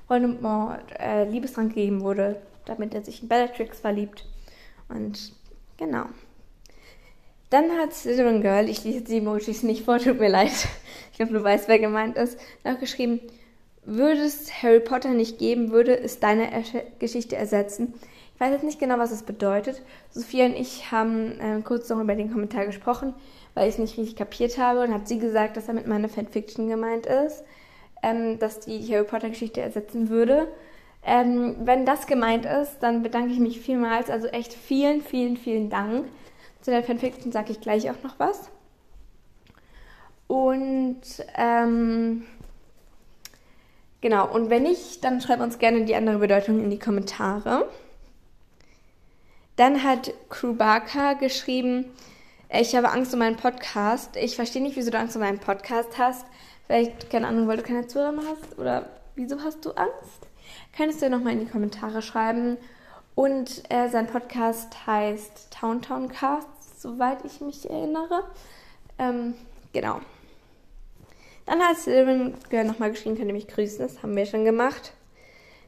Voldemort 0.09 0.81
äh, 0.99 1.25
Liebestrank 1.29 1.75
gegeben 1.75 2.01
wurde, 2.03 2.41
damit 2.67 2.95
er 2.95 3.03
sich 3.03 3.23
in 3.23 3.29
Bellatrix 3.29 3.81
verliebt. 3.81 4.27
Und 4.89 5.33
genau. 5.77 6.07
Dann 7.51 7.71
hat 7.73 7.95
Slytherin 7.95 8.43
Girl, 8.43 8.69
ich 8.69 8.85
lese 8.85 9.03
die 9.03 9.19
Emojis 9.19 9.63
nicht 9.63 9.85
vor, 9.85 9.99
tut 9.99 10.19
mir 10.19 10.29
leid. 10.29 10.53
Ich 11.13 11.19
glaube, 11.19 11.33
du 11.33 11.45
weißt, 11.45 11.69
wer 11.69 11.79
gemeint 11.79 12.17
ist, 12.17 12.41
nachgeschrieben, 12.65 13.21
würde 13.85 14.21
es 14.21 14.51
Harry 14.65 14.81
Potter 14.81 15.11
nicht 15.11 15.39
geben, 15.39 15.71
würde 15.71 15.97
es 15.97 16.19
deine 16.19 16.49
Geschichte 16.99 17.37
ersetzen. 17.37 17.95
Ich 18.35 18.41
weiß 18.41 18.51
jetzt 18.51 18.65
nicht 18.65 18.81
genau, 18.81 18.99
was 18.99 19.13
es 19.13 19.23
bedeutet. 19.23 19.81
Sophia 20.11 20.47
und 20.47 20.57
ich 20.57 20.91
haben 20.91 21.39
äh, 21.39 21.61
kurz 21.63 21.89
noch 21.89 22.01
über 22.01 22.17
den 22.17 22.33
Kommentar 22.33 22.67
gesprochen, 22.67 23.15
weil 23.55 23.69
ich 23.69 23.75
es 23.75 23.79
nicht 23.79 23.97
richtig 23.97 24.17
kapiert 24.17 24.59
habe 24.59 24.83
und 24.83 24.93
hat 24.93 25.07
sie 25.07 25.21
gesagt, 25.21 25.57
dass 25.57 25.69
er 25.69 25.75
mit 25.75 25.87
meiner 25.87 26.09
Fanfiction 26.09 26.69
gemeint 26.69 27.07
ist, 27.07 27.45
ähm, 28.05 28.39
dass 28.39 28.61
die 28.61 28.87
Harry 28.93 29.05
Potter 29.05 29.31
Geschichte 29.31 29.63
ersetzen 29.63 30.11
würde. 30.11 30.49
Ähm, 31.03 31.57
wenn 31.61 31.87
das 31.87 32.07
gemeint 32.07 32.45
ist, 32.45 32.79
dann 32.81 33.03
bedanke 33.03 33.33
ich 33.33 33.39
mich 33.39 33.61
vielmals. 33.61 34.11
Also 34.11 34.29
echt 34.29 34.53
vielen, 34.53 35.01
vielen, 35.01 35.37
vielen 35.37 35.71
Dank. 35.71 36.07
Zu 36.61 36.71
der 36.71 36.83
Fanfiction 36.83 37.33
sage 37.33 37.53
ich 37.53 37.61
gleich 37.61 37.91
auch 37.91 38.03
noch 38.03 38.19
was. 38.19 38.51
Und 40.27 41.03
ähm, 41.37 42.25
genau, 44.01 44.33
und 44.33 44.51
wenn 44.51 44.63
nicht, 44.63 45.05
dann 45.05 45.21
schreibt 45.21 45.43
uns 45.43 45.59
gerne 45.59 45.85
die 45.85 45.95
andere 45.95 46.19
Bedeutung 46.19 46.63
in 46.63 46.71
die 46.71 46.79
Kommentare. 46.79 47.69
Dann 49.57 49.83
hat 49.83 50.13
Krubaka 50.31 51.13
geschrieben, 51.15 51.87
ich 52.49 52.75
habe 52.75 52.91
Angst 52.91 53.13
um 53.13 53.19
meinen 53.19 53.37
Podcast. 53.37 54.17
Ich 54.17 54.37
verstehe 54.37 54.63
nicht, 54.63 54.77
wieso 54.77 54.91
du 54.91 54.99
Angst 54.99 55.17
um 55.17 55.23
meinen 55.23 55.39
Podcast 55.39 55.99
hast. 55.99 56.27
Vielleicht, 56.67 57.11
keine 57.11 57.29
Ahnung, 57.29 57.47
weil 57.47 57.59
du 57.59 57.63
keine 57.63 57.87
Zuhörer 57.87 58.23
hast 58.29 58.59
oder 58.59 58.89
wieso 59.15 59.41
hast 59.41 59.65
du 59.65 59.73
Angst? 59.73 60.29
Kannst 60.77 61.01
du 61.01 61.07
ja 61.07 61.11
nochmal 61.11 61.35
in 61.35 61.41
die 61.41 61.51
Kommentare 61.51 62.03
schreiben. 62.03 62.57
Und 63.15 63.63
äh, 63.71 63.89
sein 63.89 64.09
Podcast 64.09 64.87
heißt 64.87 65.53
Town 65.53 65.83
Town 65.83 66.09
Cast, 66.09 66.81
soweit 66.81 67.25
ich 67.25 67.41
mich 67.41 67.69
erinnere. 67.71 68.25
Ähm, 68.99 69.35
genau. 69.73 70.01
Dann 71.47 71.61
hat 71.61 71.77
Sylvan 71.77 72.35
nochmal 72.67 72.91
geschrieben, 72.91 73.17
könnt 73.17 73.29
ihr 73.29 73.35
mich 73.35 73.49
grüßen, 73.49 73.79
das 73.79 74.03
haben 74.03 74.17
wir 74.17 74.27
schon 74.27 74.45
gemacht. 74.45 74.93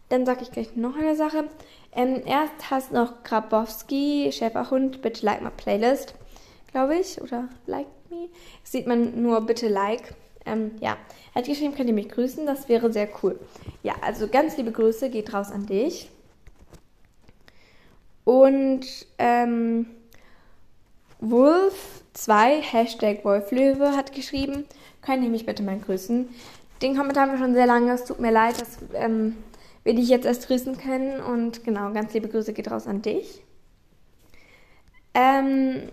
Dann 0.08 0.24
sage 0.24 0.42
ich 0.42 0.50
gleich 0.50 0.74
noch 0.74 0.96
eine 0.96 1.14
Sache. 1.14 1.44
Ähm, 1.92 2.22
erst 2.26 2.70
hast 2.70 2.92
noch 2.92 3.22
Grabowski, 3.22 4.30
Schäferhund, 4.32 5.02
bitte 5.02 5.24
like 5.24 5.42
my 5.42 5.50
Playlist, 5.56 6.14
glaube 6.72 6.96
ich, 6.96 7.20
oder 7.20 7.48
like 7.66 7.86
me. 8.10 8.28
Das 8.62 8.72
sieht 8.72 8.86
man 8.86 9.22
nur 9.22 9.40
bitte 9.42 9.68
like. 9.68 10.14
Ähm, 10.46 10.72
ja, 10.80 10.96
er 11.34 11.40
hat 11.40 11.46
geschrieben, 11.46 11.74
könnt 11.74 11.88
ihr 11.88 11.94
mich 11.94 12.08
grüßen, 12.08 12.46
das 12.46 12.68
wäre 12.68 12.92
sehr 12.92 13.08
cool. 13.22 13.38
Ja, 13.82 13.94
also 14.00 14.28
ganz 14.28 14.56
liebe 14.56 14.72
Grüße, 14.72 15.10
geht 15.10 15.34
raus 15.34 15.50
an 15.50 15.66
dich. 15.66 16.08
Und 18.24 18.86
ähm, 19.18 19.86
Wolf2, 21.22 22.60
Hashtag 22.60 23.24
Wolflöwe, 23.24 23.96
hat 23.96 24.12
geschrieben, 24.12 24.64
könnt 25.02 25.22
ihr 25.22 25.30
mich 25.30 25.46
bitte 25.46 25.62
mal 25.62 25.78
grüßen. 25.78 26.28
Den 26.82 26.96
Kommentar 26.96 27.24
haben 27.24 27.32
wir 27.32 27.38
schon 27.38 27.54
sehr 27.54 27.66
lange, 27.66 27.92
es 27.92 28.04
tut 28.04 28.20
mir 28.20 28.32
leid, 28.32 28.60
dass 28.60 28.78
ähm, 28.94 29.36
wir 29.84 29.94
dich 29.94 30.08
jetzt 30.08 30.26
erst 30.26 30.46
grüßen 30.46 30.76
können. 30.76 31.20
Und 31.20 31.64
genau, 31.64 31.92
ganz 31.92 32.12
liebe 32.12 32.28
Grüße 32.28 32.52
geht 32.52 32.70
raus 32.70 32.86
an 32.86 33.02
dich. 33.02 33.42
Ähm, 35.14 35.88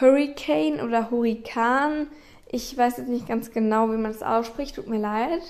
Hurricane 0.00 0.80
oder 0.80 1.10
Hurrikan 1.10 2.06
ich 2.52 2.76
weiß 2.76 2.98
jetzt 2.98 3.08
nicht 3.08 3.28
ganz 3.28 3.52
genau, 3.52 3.88
wie 3.90 3.96
man 3.96 4.12
das 4.12 4.22
ausspricht, 4.22 4.76
tut 4.76 4.88
mir 4.88 4.98
leid. 4.98 5.42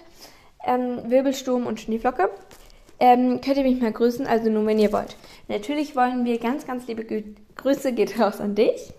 Ähm, 0.64 1.11
Wirbelsturm 1.11 1.66
und 1.66 1.80
Schneeflocke. 1.80 2.30
Ähm, 2.99 3.40
könnt 3.40 3.57
ihr 3.57 3.62
mich 3.62 3.80
mal 3.80 3.92
grüßen, 3.92 4.26
also 4.26 4.50
nur 4.50 4.66
wenn 4.66 4.78
ihr 4.78 4.92
wollt. 4.92 5.16
Natürlich 5.49 5.97
wollen 5.97 6.26
wir 6.26 6.38
ganz, 6.38 6.66
ganz 6.66 6.87
liebe 6.87 7.04
Gü 7.04 7.23
Grüße 7.57 7.92
geht 7.92 8.19
raus 8.21 8.40
an 8.40 8.54
dich. 8.54 8.92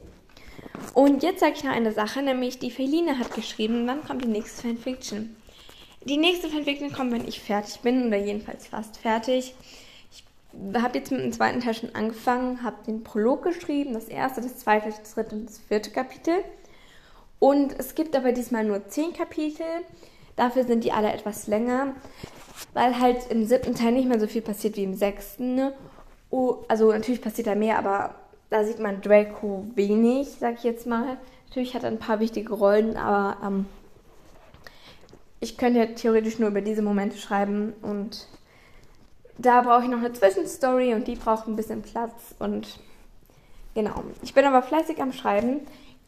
Und 0.95 1.21
jetzt 1.21 1.39
sage 1.39 1.53
ich 1.55 1.63
noch 1.63 1.71
eine 1.71 1.91
Sache, 1.91 2.23
nämlich 2.23 2.57
die 2.57 2.71
Feline 2.71 3.19
hat 3.19 3.33
geschrieben, 3.35 3.85
wann 3.85 4.03
kommt 4.03 4.23
die 4.23 4.27
nächste 4.27 4.67
Fanfiction? 4.67 5.35
Die 6.03 6.17
nächste 6.17 6.49
Fanfiction 6.49 6.91
kommt, 6.91 7.11
wenn 7.11 7.27
ich 7.27 7.39
fertig 7.39 7.79
bin, 7.81 8.07
oder 8.07 8.17
jedenfalls 8.17 8.67
fast 8.67 8.97
fertig. 8.97 9.53
Ich 10.11 10.23
habe 10.81 10.97
jetzt 10.97 11.11
mit 11.11 11.21
dem 11.21 11.31
zweiten 11.31 11.61
Teil 11.61 11.75
schon 11.75 11.93
angefangen, 11.93 12.63
habe 12.63 12.83
den 12.87 13.03
Prolog 13.03 13.43
geschrieben, 13.43 13.93
das 13.93 14.07
erste, 14.07 14.41
das 14.41 14.57
zweite, 14.57 14.89
das 14.89 15.13
dritte 15.13 15.35
und 15.35 15.47
das 15.47 15.59
vierte 15.59 15.91
Kapitel. 15.91 16.43
Und 17.41 17.73
es 17.79 17.95
gibt 17.95 18.15
aber 18.15 18.33
diesmal 18.33 18.63
nur 18.63 18.87
zehn 18.87 19.13
Kapitel. 19.13 19.65
Dafür 20.35 20.63
sind 20.63 20.83
die 20.83 20.91
alle 20.91 21.11
etwas 21.11 21.47
länger, 21.47 21.95
weil 22.73 22.99
halt 22.99 23.31
im 23.31 23.45
siebten 23.47 23.73
Teil 23.73 23.93
nicht 23.93 24.07
mehr 24.07 24.19
so 24.19 24.27
viel 24.27 24.43
passiert 24.43 24.77
wie 24.77 24.83
im 24.83 24.93
sechsten. 24.93 25.71
Oh, 26.29 26.57
also 26.67 26.91
natürlich 26.91 27.19
passiert 27.19 27.47
da 27.47 27.55
mehr, 27.55 27.79
aber 27.79 28.13
da 28.51 28.63
sieht 28.63 28.79
man 28.79 29.01
Draco 29.01 29.65
wenig, 29.73 30.29
sag 30.39 30.59
ich 30.59 30.63
jetzt 30.63 30.85
mal. 30.85 31.17
Natürlich 31.47 31.73
hat 31.73 31.81
er 31.83 31.89
ein 31.89 31.97
paar 31.97 32.19
wichtige 32.19 32.53
Rollen, 32.53 32.95
aber 32.95 33.37
ähm, 33.43 33.65
ich 35.39 35.57
könnte 35.57 35.79
ja 35.79 35.87
theoretisch 35.87 36.37
nur 36.37 36.49
über 36.49 36.61
diese 36.61 36.83
Momente 36.83 37.17
schreiben 37.17 37.73
und 37.81 38.27
da 39.39 39.61
brauche 39.61 39.81
ich 39.81 39.89
noch 39.89 39.97
eine 39.97 40.13
Zwischenstory 40.13 40.93
und 40.93 41.07
die 41.07 41.15
braucht 41.15 41.47
ein 41.47 41.55
bisschen 41.55 41.81
Platz 41.81 42.35
und 42.37 42.77
genau. 43.73 44.03
Ich 44.21 44.35
bin 44.35 44.45
aber 44.45 44.61
fleißig 44.61 45.01
am 45.01 45.11
Schreiben. 45.11 45.61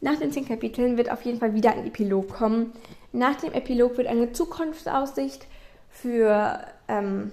Nach 0.04 0.16
den 0.16 0.32
zehn 0.32 0.46
Kapiteln 0.46 0.98
wird 0.98 1.10
auf 1.10 1.22
jeden 1.22 1.38
Fall 1.38 1.54
wieder 1.54 1.72
ein 1.72 1.86
Epilog 1.86 2.28
kommen. 2.28 2.72
Nach 3.12 3.36
dem 3.36 3.54
Epilog 3.54 3.96
wird 3.96 4.06
eine 4.06 4.32
Zukunftsaussicht 4.32 5.46
für 5.88 6.58
ähm, 6.88 7.32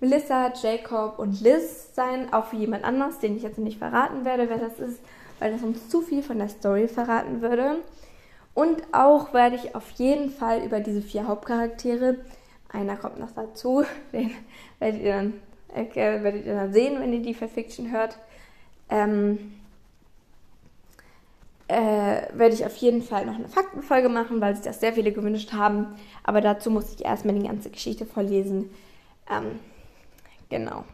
Melissa, 0.00 0.52
Jacob 0.60 1.20
und 1.20 1.40
Liz 1.40 1.94
sein, 1.94 2.32
auch 2.32 2.46
für 2.46 2.56
jemand 2.56 2.82
anders, 2.82 3.20
den 3.20 3.36
ich 3.36 3.44
jetzt 3.44 3.58
nicht 3.58 3.78
verraten 3.78 4.24
werde, 4.24 4.48
wer 4.48 4.58
das 4.58 4.80
ist, 4.80 4.98
weil 5.38 5.52
das 5.52 5.62
uns 5.62 5.88
zu 5.88 6.02
viel 6.02 6.24
von 6.24 6.38
der 6.38 6.48
Story 6.48 6.88
verraten 6.88 7.40
würde. 7.40 7.76
Und 8.52 8.82
auch 8.90 9.32
werde 9.32 9.54
ich 9.54 9.76
auf 9.76 9.92
jeden 9.92 10.30
Fall 10.30 10.64
über 10.64 10.80
diese 10.80 11.02
vier 11.02 11.28
Hauptcharaktere, 11.28 12.16
einer 12.68 12.96
kommt 12.96 13.20
noch 13.20 13.30
dazu, 13.30 13.84
den 14.12 14.32
werdet 14.80 15.02
ihr 15.02 15.12
dann, 15.14 15.34
äh, 15.72 16.24
werdet 16.24 16.46
ihr 16.46 16.54
dann 16.56 16.72
sehen, 16.72 16.98
wenn 16.98 17.12
ihr 17.12 17.22
die 17.22 17.34
Fanfiction 17.34 17.92
hört, 17.92 18.18
ähm, 18.88 19.59
äh, 21.70 22.28
werde 22.32 22.54
ich 22.54 22.66
auf 22.66 22.76
jeden 22.76 23.00
Fall 23.00 23.24
noch 23.26 23.36
eine 23.36 23.48
Faktenfolge 23.48 24.08
machen, 24.08 24.40
weil 24.40 24.56
sich 24.56 24.64
das 24.64 24.80
sehr 24.80 24.92
viele 24.92 25.12
gewünscht 25.12 25.52
haben. 25.52 25.86
Aber 26.24 26.40
dazu 26.40 26.70
muss 26.70 26.92
ich 26.92 27.04
erstmal 27.04 27.36
die 27.36 27.46
ganze 27.46 27.70
Geschichte 27.70 28.06
vorlesen. 28.06 28.70
Ähm, 29.30 29.60
genau. 30.48 30.84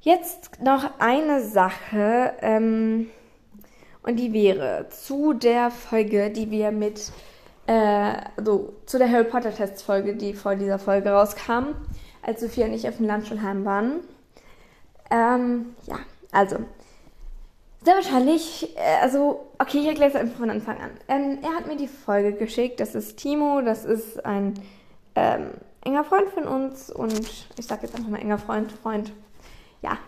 Jetzt 0.00 0.62
noch 0.62 0.88
eine 1.00 1.42
Sache. 1.42 2.32
Ähm, 2.40 3.10
und 4.04 4.16
die 4.16 4.32
wäre 4.32 4.86
zu 4.90 5.32
der 5.32 5.70
Folge, 5.70 6.30
die 6.30 6.50
wir 6.50 6.70
mit, 6.70 7.10
äh, 7.66 8.14
also 8.36 8.74
zu 8.86 8.98
der 8.98 9.10
Harry 9.10 9.24
Potter 9.24 9.52
Test-Folge, 9.52 10.14
die 10.14 10.34
vor 10.34 10.54
dieser 10.54 10.78
Folge 10.78 11.10
rauskam, 11.10 11.74
als 12.22 12.40
Sophia 12.40 12.66
und 12.66 12.74
ich 12.74 12.88
auf 12.88 12.98
dem 12.98 13.06
Landschulheim 13.06 13.64
waren. 13.64 14.00
Ähm, 15.10 15.74
ja, 15.86 15.98
also 16.30 16.58
sehr 17.84 17.94
wahrscheinlich, 17.94 18.76
äh, 18.76 19.02
also, 19.02 19.48
okay, 19.58 19.78
ich 19.78 19.86
erkläre 19.86 20.10
es 20.10 20.16
einfach 20.16 20.38
von 20.38 20.50
Anfang 20.50 20.78
an. 20.78 20.90
Ähm, 21.08 21.38
er 21.42 21.54
hat 21.54 21.66
mir 21.66 21.76
die 21.76 21.88
Folge 21.88 22.32
geschickt, 22.32 22.80
das 22.80 22.94
ist 22.94 23.16
Timo, 23.16 23.60
das 23.60 23.84
ist 23.84 24.24
ein 24.24 24.54
ähm, 25.14 25.50
enger 25.82 26.04
Freund 26.04 26.28
von 26.30 26.44
uns 26.44 26.90
und 26.90 27.48
ich 27.58 27.66
sage 27.66 27.82
jetzt 27.82 27.94
einfach 27.94 28.10
mal 28.10 28.20
enger 28.20 28.38
Freund, 28.38 28.72
Freund, 28.72 29.12
ja. 29.82 29.98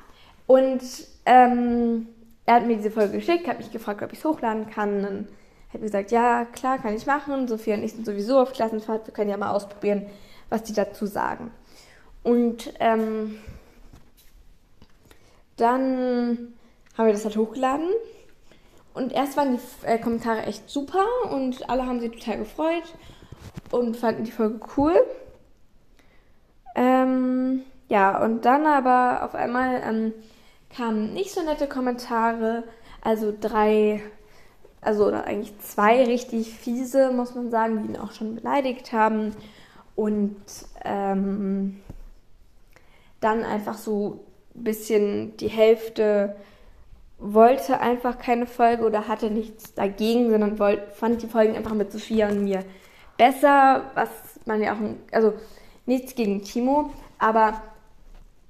Und 0.46 0.82
ähm, 1.26 2.08
er 2.46 2.54
hat 2.56 2.66
mir 2.66 2.76
diese 2.76 2.90
Folge 2.90 3.18
geschickt, 3.18 3.48
hat 3.48 3.58
mich 3.58 3.72
gefragt, 3.72 4.02
ob 4.02 4.12
ich 4.12 4.18
es 4.18 4.24
hochladen 4.24 4.68
kann. 4.68 5.02
Dann 5.02 5.28
hat 5.72 5.80
gesagt, 5.80 6.10
ja, 6.10 6.44
klar, 6.44 6.78
kann 6.78 6.94
ich 6.94 7.06
machen. 7.06 7.48
Sophia 7.48 7.74
und 7.74 7.82
ich 7.82 7.92
sind 7.92 8.06
sowieso 8.06 8.38
auf 8.38 8.52
Klassenfahrt, 8.52 9.06
wir 9.06 9.14
können 9.14 9.30
ja 9.30 9.36
mal 9.36 9.50
ausprobieren, 9.50 10.06
was 10.50 10.62
die 10.62 10.74
dazu 10.74 11.06
sagen. 11.06 11.50
Und 12.22 12.72
ähm, 12.80 13.38
dann 15.56 16.54
haben 16.96 17.06
wir 17.06 17.12
das 17.12 17.24
halt 17.24 17.36
hochgeladen. 17.36 17.88
Und 18.94 19.12
erst 19.12 19.36
waren 19.36 19.56
die 19.56 19.86
äh, 19.86 19.98
Kommentare 19.98 20.42
echt 20.42 20.70
super 20.70 21.04
und 21.30 21.68
alle 21.68 21.84
haben 21.86 22.00
sich 22.00 22.12
total 22.12 22.38
gefreut 22.38 22.94
und 23.72 23.96
fanden 23.96 24.24
die 24.24 24.30
Folge 24.30 24.60
cool. 24.76 24.94
Ähm, 26.76 27.62
ja, 27.88 28.22
und 28.24 28.44
dann 28.44 28.66
aber 28.66 29.24
auf 29.24 29.34
einmal 29.34 29.82
ähm, 29.84 30.12
kamen 30.74 31.12
nicht 31.12 31.32
so 31.32 31.42
nette 31.42 31.66
Kommentare, 31.68 32.64
also 33.00 33.32
drei, 33.38 34.00
also 34.80 35.06
eigentlich 35.06 35.58
zwei 35.58 36.04
richtig 36.04 36.54
fiese, 36.54 37.10
muss 37.10 37.34
man 37.34 37.50
sagen, 37.50 37.82
die 37.82 37.88
ihn 37.90 37.98
auch 37.98 38.12
schon 38.12 38.36
beleidigt 38.36 38.92
haben. 38.92 39.34
Und 39.96 40.36
ähm, 40.84 41.80
dann 43.20 43.44
einfach 43.44 43.78
so 43.78 44.24
ein 44.54 44.64
bisschen 44.64 45.36
die 45.36 45.48
Hälfte 45.48 46.36
wollte 47.32 47.80
einfach 47.80 48.18
keine 48.18 48.46
Folge 48.46 48.84
oder 48.84 49.08
hatte 49.08 49.30
nichts 49.30 49.72
dagegen, 49.72 50.30
sondern 50.30 50.58
wollt, 50.58 50.92
fand 50.92 51.22
die 51.22 51.26
Folgen 51.26 51.56
einfach 51.56 51.72
mit 51.72 51.90
Sophia 51.90 52.28
und 52.28 52.44
mir 52.44 52.62
besser, 53.16 53.90
was 53.94 54.10
man 54.44 54.62
ja 54.62 54.74
auch, 54.74 54.78
also 55.10 55.32
nichts 55.86 56.14
gegen 56.14 56.42
Timo, 56.42 56.90
aber 57.18 57.62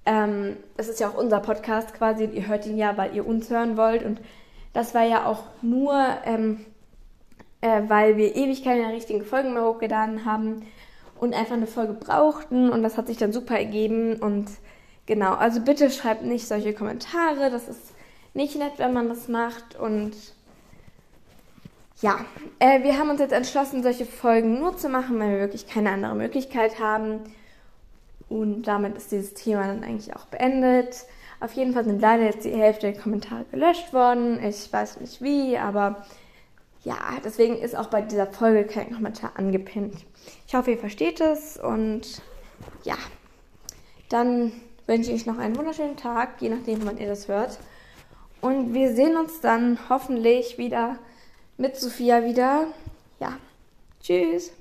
ähm, 0.06 0.56
es 0.76 0.88
ist 0.88 0.98
ja 0.98 1.08
auch 1.08 1.14
unser 1.14 1.38
Podcast 1.38 1.94
quasi 1.94 2.24
und 2.24 2.34
ihr 2.34 2.48
hört 2.48 2.66
ihn 2.66 2.76
ja, 2.76 2.96
weil 2.96 3.14
ihr 3.14 3.24
uns 3.26 3.48
hören 3.48 3.76
wollt 3.76 4.04
und 4.04 4.20
das 4.72 4.92
war 4.92 5.04
ja 5.04 5.26
auch 5.26 5.44
nur, 5.62 5.94
ähm, 6.24 6.66
äh, 7.60 7.82
weil 7.86 8.16
wir 8.16 8.34
ewig 8.34 8.64
keine 8.64 8.92
richtigen 8.92 9.24
Folgen 9.24 9.54
mehr 9.54 9.64
hochgeladen 9.64 10.24
haben 10.24 10.62
und 11.20 11.32
einfach 11.32 11.54
eine 11.54 11.68
Folge 11.68 11.92
brauchten 11.92 12.70
und 12.70 12.82
das 12.82 12.98
hat 12.98 13.06
sich 13.06 13.18
dann 13.18 13.32
super 13.32 13.56
ergeben 13.56 14.16
und 14.16 14.48
genau, 15.06 15.34
also 15.34 15.60
bitte 15.60 15.90
schreibt 15.90 16.24
nicht 16.24 16.48
solche 16.48 16.74
Kommentare, 16.74 17.52
das 17.52 17.68
ist 17.68 17.94
nicht 18.34 18.56
nett, 18.56 18.72
wenn 18.76 18.92
man 18.92 19.08
das 19.08 19.28
macht. 19.28 19.76
Und 19.76 20.12
ja, 22.00 22.24
äh, 22.58 22.82
wir 22.82 22.98
haben 22.98 23.10
uns 23.10 23.20
jetzt 23.20 23.32
entschlossen, 23.32 23.82
solche 23.82 24.04
Folgen 24.04 24.58
nur 24.58 24.76
zu 24.76 24.88
machen, 24.88 25.18
weil 25.18 25.30
wir 25.30 25.40
wirklich 25.40 25.66
keine 25.66 25.90
andere 25.90 26.14
Möglichkeit 26.14 26.78
haben. 26.78 27.20
Und 28.28 28.64
damit 28.64 28.96
ist 28.96 29.12
dieses 29.12 29.34
Thema 29.34 29.66
dann 29.66 29.84
eigentlich 29.84 30.14
auch 30.14 30.26
beendet. 30.26 31.04
Auf 31.40 31.52
jeden 31.52 31.72
Fall 31.72 31.84
sind 31.84 32.00
leider 32.00 32.24
jetzt 32.24 32.44
die 32.44 32.50
Hälfte 32.50 32.92
der 32.92 33.00
Kommentare 33.00 33.44
gelöscht 33.50 33.92
worden. 33.92 34.42
Ich 34.42 34.72
weiß 34.72 35.00
nicht 35.00 35.22
wie, 35.22 35.56
aber 35.58 36.04
ja, 36.82 36.96
deswegen 37.24 37.56
ist 37.56 37.76
auch 37.76 37.86
bei 37.86 38.02
dieser 38.02 38.26
Folge 38.26 38.64
kein 38.64 38.92
Kommentar 38.92 39.32
angepinnt. 39.36 39.94
Ich 40.46 40.54
hoffe, 40.54 40.72
ihr 40.72 40.78
versteht 40.78 41.20
es 41.20 41.56
und 41.56 42.22
ja, 42.82 42.96
dann 44.08 44.52
wünsche 44.86 45.10
ich 45.10 45.26
noch 45.26 45.38
einen 45.38 45.56
wunderschönen 45.56 45.96
Tag, 45.96 46.40
je 46.40 46.50
nachdem, 46.50 46.84
wann 46.86 46.98
ihr 46.98 47.08
das 47.08 47.28
hört. 47.28 47.58
Und 48.44 48.74
wir 48.74 48.94
sehen 48.94 49.16
uns 49.16 49.40
dann 49.40 49.78
hoffentlich 49.88 50.58
wieder 50.58 50.98
mit 51.56 51.76
Sophia 51.76 52.26
wieder. 52.26 52.66
Ja, 53.18 53.38
tschüss. 54.02 54.52